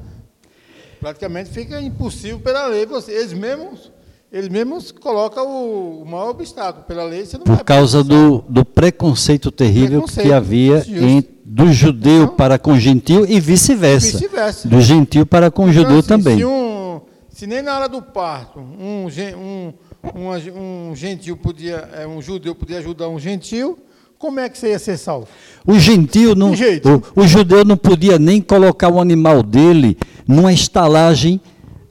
[0.99, 2.85] praticamente fica impossível pela lei.
[2.85, 3.91] Você, eles mesmos
[4.31, 7.25] eles mesmos colocam o, o maior obstáculo pela lei.
[7.25, 12.35] Você não Por causa do, do preconceito terrível preconceito, que havia em, do judeu então,
[12.35, 14.19] para com o gentil e vice-versa.
[14.19, 16.37] Vice do gentil para com o então, judeu assim, também.
[16.37, 19.07] Se, um, se, nem na hora do parto um,
[19.37, 19.73] um,
[20.15, 23.77] um, um gentil podia, é, um judeu podia ajudar um gentil,
[24.17, 25.27] como é que você ia ser salvo?
[25.67, 31.41] O gentil não, o, o judeu não podia nem colocar o animal dele numa estalagem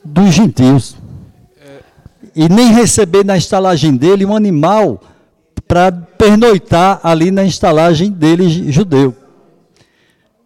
[0.03, 0.95] dos gentios
[2.35, 5.01] e nem receber na estalagem dele um animal
[5.67, 9.15] para pernoitar ali na estalagem dele judeu.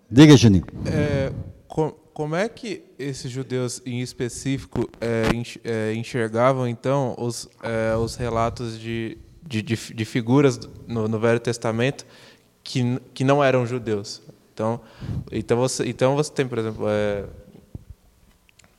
[0.10, 0.66] Diga, Juninho.
[0.86, 1.32] É,
[1.68, 5.24] com, como é que esses judeus em específico é,
[5.64, 11.40] é, enxergavam então os, é, os relatos de, de, de, de figuras no, no Velho
[11.40, 12.06] Testamento
[12.64, 14.22] que, que não eram judeus?
[14.54, 14.80] Então,
[15.32, 17.26] então, você, então você tem, por exemplo, é,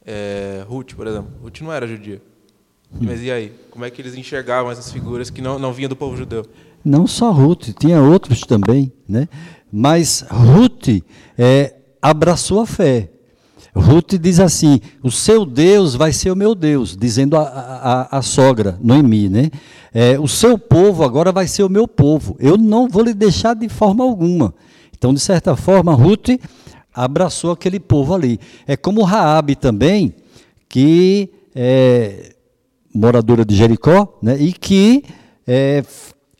[0.06, 1.30] é, Ruth, por exemplo.
[1.42, 2.22] Ruth não era judia.
[3.00, 3.52] Mas e aí?
[3.70, 6.46] Como é que eles enxergavam essas figuras que não, não vinham do povo judeu?
[6.84, 9.28] Não só Ruth, tinha outros também, né?
[9.72, 11.02] Mas Ruth
[11.36, 13.10] é, abraçou a fé.
[13.74, 18.22] Ruth diz assim: o seu Deus vai ser o meu Deus, dizendo a, a, a
[18.22, 19.50] sogra, Noemi, né?
[19.92, 22.36] É, o seu povo agora vai ser o meu povo.
[22.38, 24.54] Eu não vou lhe deixar de forma alguma.
[24.96, 26.40] Então, de certa forma, Ruth
[26.94, 28.40] abraçou aquele povo ali.
[28.66, 30.14] É como Raabe também,
[30.68, 32.35] que é
[32.96, 34.36] moradora de Jericó, né?
[34.40, 35.04] E que
[35.46, 35.84] é,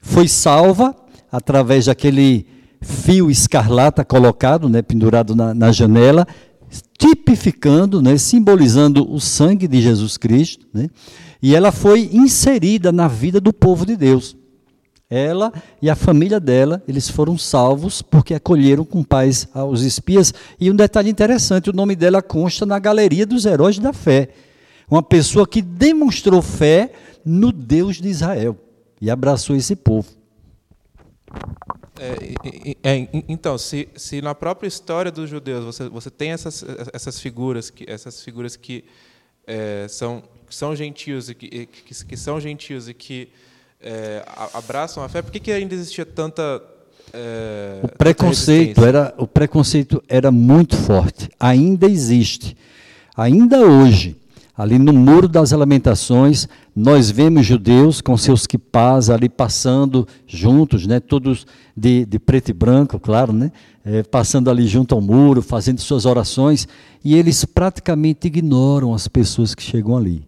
[0.00, 0.94] foi salva
[1.30, 2.46] através daquele
[2.80, 6.26] fio escarlata colocado, né, pendurado na, na janela,
[6.98, 10.88] tipificando, né, simbolizando o sangue de Jesus Cristo, né,
[11.42, 14.36] e ela foi inserida na vida do povo de Deus.
[15.09, 20.34] Ela e a família dela, eles foram salvos porque acolheram com paz aos espias.
[20.59, 24.30] E um detalhe interessante: o nome dela consta na galeria dos heróis da fé.
[24.91, 26.93] Uma pessoa que demonstrou fé
[27.24, 28.57] no Deus de Israel
[29.01, 30.09] e abraçou esse povo.
[31.99, 32.34] É,
[32.82, 37.18] é, e- então, se, se na própria história dos judeus você, você tem essas, essas
[37.18, 38.84] figuras que essas figuras que
[39.47, 43.28] é, são são gentios e que, que, que são gentios e que
[43.80, 44.24] é,
[44.55, 46.62] abraçam a fé, por que, que ainda existia tanta
[47.12, 52.57] é, O preconceito era o preconceito era muito forte, ainda existe.
[53.16, 54.16] Ainda hoje,
[54.57, 60.98] ali no Muro das Lamentações, nós vemos judeus com seus quipás ali passando juntos, né,
[60.98, 61.46] todos
[61.76, 63.52] de, de preto e branco, claro, né,
[63.84, 66.66] eh, passando ali junto ao muro, fazendo suas orações,
[67.04, 70.26] e eles praticamente ignoram as pessoas que chegam ali.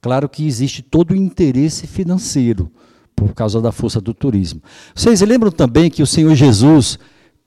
[0.00, 2.70] Claro que existe todo o interesse financeiro
[3.14, 4.60] por causa da força do turismo.
[4.94, 6.98] Vocês lembram também que o Senhor Jesus,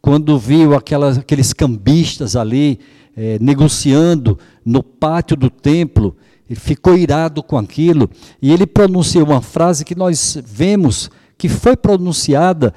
[0.01, 2.79] quando viu aquelas, aqueles cambistas ali
[3.15, 6.15] eh, negociando no pátio do templo,
[6.49, 8.09] ele ficou irado com aquilo
[8.41, 12.73] e ele pronunciou uma frase que nós vemos que foi pronunciada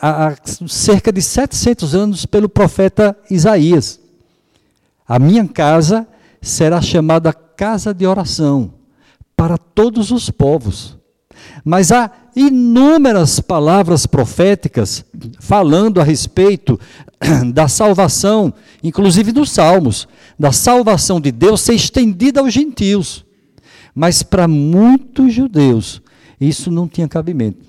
[0.00, 4.00] há, há cerca de 700 anos pelo profeta Isaías.
[5.06, 6.06] A minha casa
[6.40, 8.72] será chamada casa de oração
[9.36, 10.98] para todos os povos.
[11.64, 15.04] Mas há inúmeras palavras proféticas
[15.38, 16.78] falando a respeito
[17.52, 23.24] da salvação, inclusive dos Salmos, da salvação de Deus ser estendida aos gentios.
[23.94, 26.00] Mas para muitos judeus,
[26.40, 27.64] isso não tinha cabimento.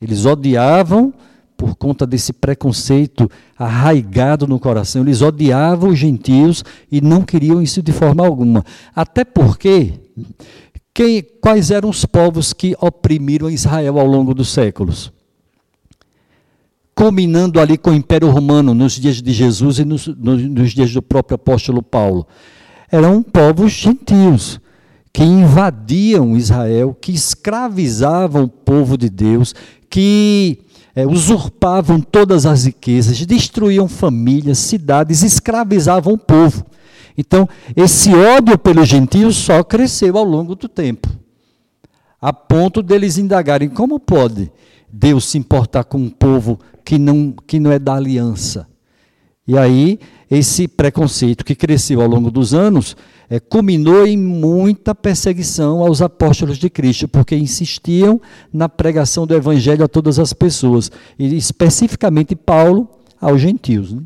[0.00, 1.12] Eles odiavam
[1.56, 7.82] por conta desse preconceito arraigado no coração, eles odiavam os gentios e não queriam isso
[7.82, 8.64] de forma alguma.
[8.96, 9.92] Até porque
[10.92, 15.12] quem, quais eram os povos que oprimiram Israel ao longo dos séculos?
[16.94, 20.92] Culminando ali com o Império Romano, nos dias de Jesus e nos, nos, nos dias
[20.92, 22.26] do próprio apóstolo Paulo.
[22.90, 24.60] Eram povos gentios
[25.12, 29.54] que invadiam Israel, que escravizavam o povo de Deus,
[29.88, 30.58] que
[30.94, 36.64] é, usurpavam todas as riquezas, destruíam famílias, cidades, escravizavam o povo.
[37.20, 37.46] Então,
[37.76, 41.08] esse ódio pelos gentios só cresceu ao longo do tempo,
[42.20, 44.50] a ponto deles indagarem como pode
[44.90, 48.66] Deus se importar com um povo que não, que não é da aliança.
[49.46, 49.98] E aí,
[50.30, 52.96] esse preconceito que cresceu ao longo dos anos
[53.28, 58.20] é, culminou em muita perseguição aos apóstolos de Cristo, porque insistiam
[58.52, 62.88] na pregação do evangelho a todas as pessoas, e especificamente Paulo
[63.20, 63.92] aos gentios.
[63.92, 64.02] Né?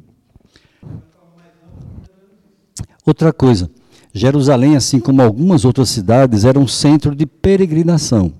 [3.07, 3.70] Outra coisa,
[4.12, 8.32] Jerusalém, assim como algumas outras cidades, era um centro de peregrinação.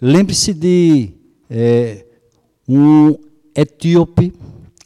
[0.00, 1.10] Lembre-se de
[1.48, 2.04] é,
[2.68, 3.16] um
[3.54, 4.32] etíope,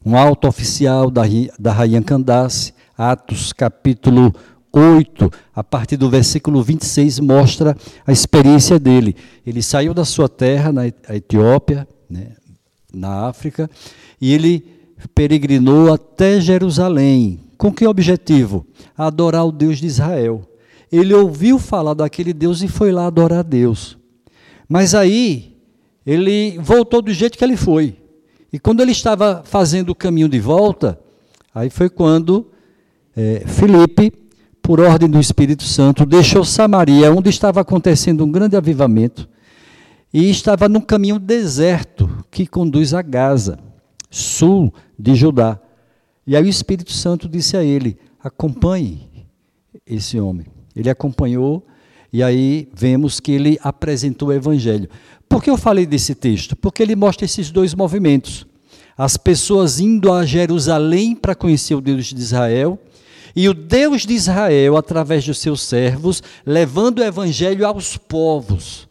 [0.05, 1.23] um alto oficial da,
[1.59, 4.33] da Rainha Candace, Atos capítulo
[4.73, 7.77] 8, a partir do versículo 26, mostra
[8.07, 9.15] a experiência dele.
[9.47, 12.29] Ele saiu da sua terra, na Etiópia, né,
[12.93, 13.69] na África,
[14.21, 14.65] e ele
[15.15, 17.41] peregrinou até Jerusalém.
[17.63, 18.67] Com que objetivo?
[18.99, 20.43] Adorar o Deus de Israel.
[20.91, 23.97] Ele ouviu falar daquele Deus e foi lá adorar a Deus.
[24.69, 25.57] Mas aí,
[26.05, 27.97] ele voltou do jeito que ele foi.
[28.53, 30.99] E quando ele estava fazendo o caminho de volta,
[31.55, 32.51] aí foi quando
[33.17, 33.45] é,
[34.61, 39.29] por ordem do Espírito Santo, deixou Samaria, onde estava acontecendo um grande avivamento,
[40.13, 43.57] e estava no caminho deserto que conduz a Gaza,
[44.11, 45.62] sul de Judá.
[46.27, 49.27] E aí o Espírito Santo disse a ele: acompanhe
[49.87, 50.47] esse homem.
[50.75, 51.67] Ele acompanhou
[52.13, 54.89] e aí vemos que ele apresentou o evangelho.
[55.29, 56.55] Por que eu falei desse texto?
[56.55, 58.47] Porque ele mostra esses dois movimentos.
[58.97, 62.79] As pessoas indo a Jerusalém para conhecer o Deus de Israel
[63.35, 68.87] e o Deus de Israel, através dos seus servos, levando o evangelho aos povos.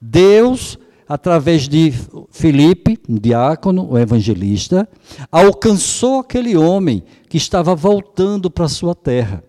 [0.00, 0.78] Deus,
[1.08, 1.92] através de
[2.30, 4.88] Filipe, um diácono, o evangelista,
[5.30, 9.42] alcançou aquele homem que estava voltando para sua terra.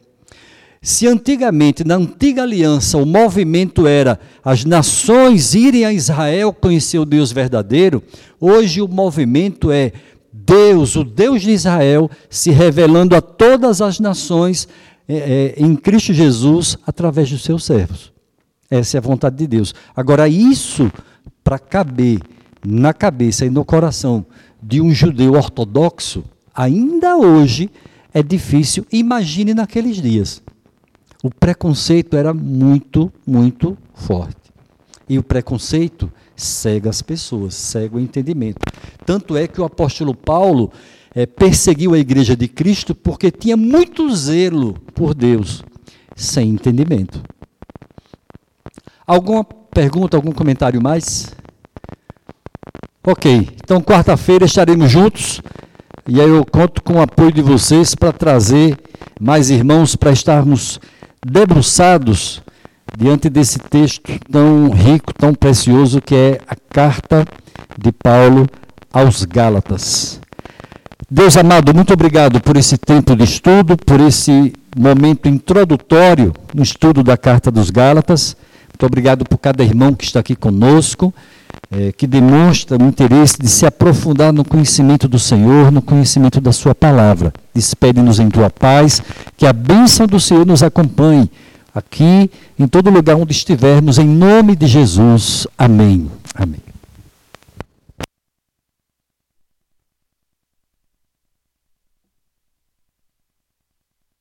[0.82, 7.06] Se antigamente, na antiga aliança, o movimento era as nações irem a Israel conhecer o
[7.06, 8.04] Deus verdadeiro,
[8.40, 9.92] hoje o movimento é
[10.32, 14.68] Deus, o Deus de Israel, se revelando a todas as nações
[15.08, 18.14] é, é, em Cristo Jesus através dos seus servos.
[18.70, 19.74] Essa é a vontade de Deus.
[19.96, 20.92] Agora, isso
[21.46, 22.20] para caber
[22.66, 24.26] na cabeça e no coração
[24.62, 26.24] de um judeu ortodoxo,
[26.54, 27.70] ainda hoje
[28.12, 28.84] é difícil.
[28.92, 30.42] Imagine naqueles dias.
[31.24, 34.52] O preconceito era muito, muito forte.
[35.08, 38.60] E o preconceito cega as pessoas, cega o entendimento.
[39.06, 40.72] Tanto é que o apóstolo Paulo
[41.14, 45.64] é, perseguiu a igreja de Cristo porque tinha muito zelo por Deus,
[46.16, 47.22] sem entendimento.
[49.06, 49.46] Alguma
[49.76, 51.36] pergunta, algum comentário mais?
[53.06, 55.42] Ok, então quarta-feira estaremos juntos
[56.08, 58.78] e aí eu conto com o apoio de vocês para trazer
[59.20, 60.80] mais irmãos para estarmos
[61.24, 62.42] debruçados
[62.98, 67.26] diante desse texto tão rico, tão precioso que é a carta
[67.78, 68.48] de Paulo
[68.94, 70.22] aos Gálatas.
[71.12, 77.04] Deus amado, muito obrigado por esse tempo de estudo, por esse momento introdutório no estudo
[77.04, 78.38] da carta dos Gálatas.
[78.76, 81.14] Muito obrigado por cada irmão que está aqui conosco,
[81.72, 86.52] é, que demonstra o interesse de se aprofundar no conhecimento do Senhor, no conhecimento da
[86.52, 87.32] Sua palavra.
[87.54, 89.02] Despede-nos em tua paz,
[89.38, 91.32] que a bênção do Senhor nos acompanhe
[91.74, 95.48] aqui, em todo lugar onde estivermos, em nome de Jesus.
[95.58, 96.12] Amém.
[96.36, 96.65] Amém.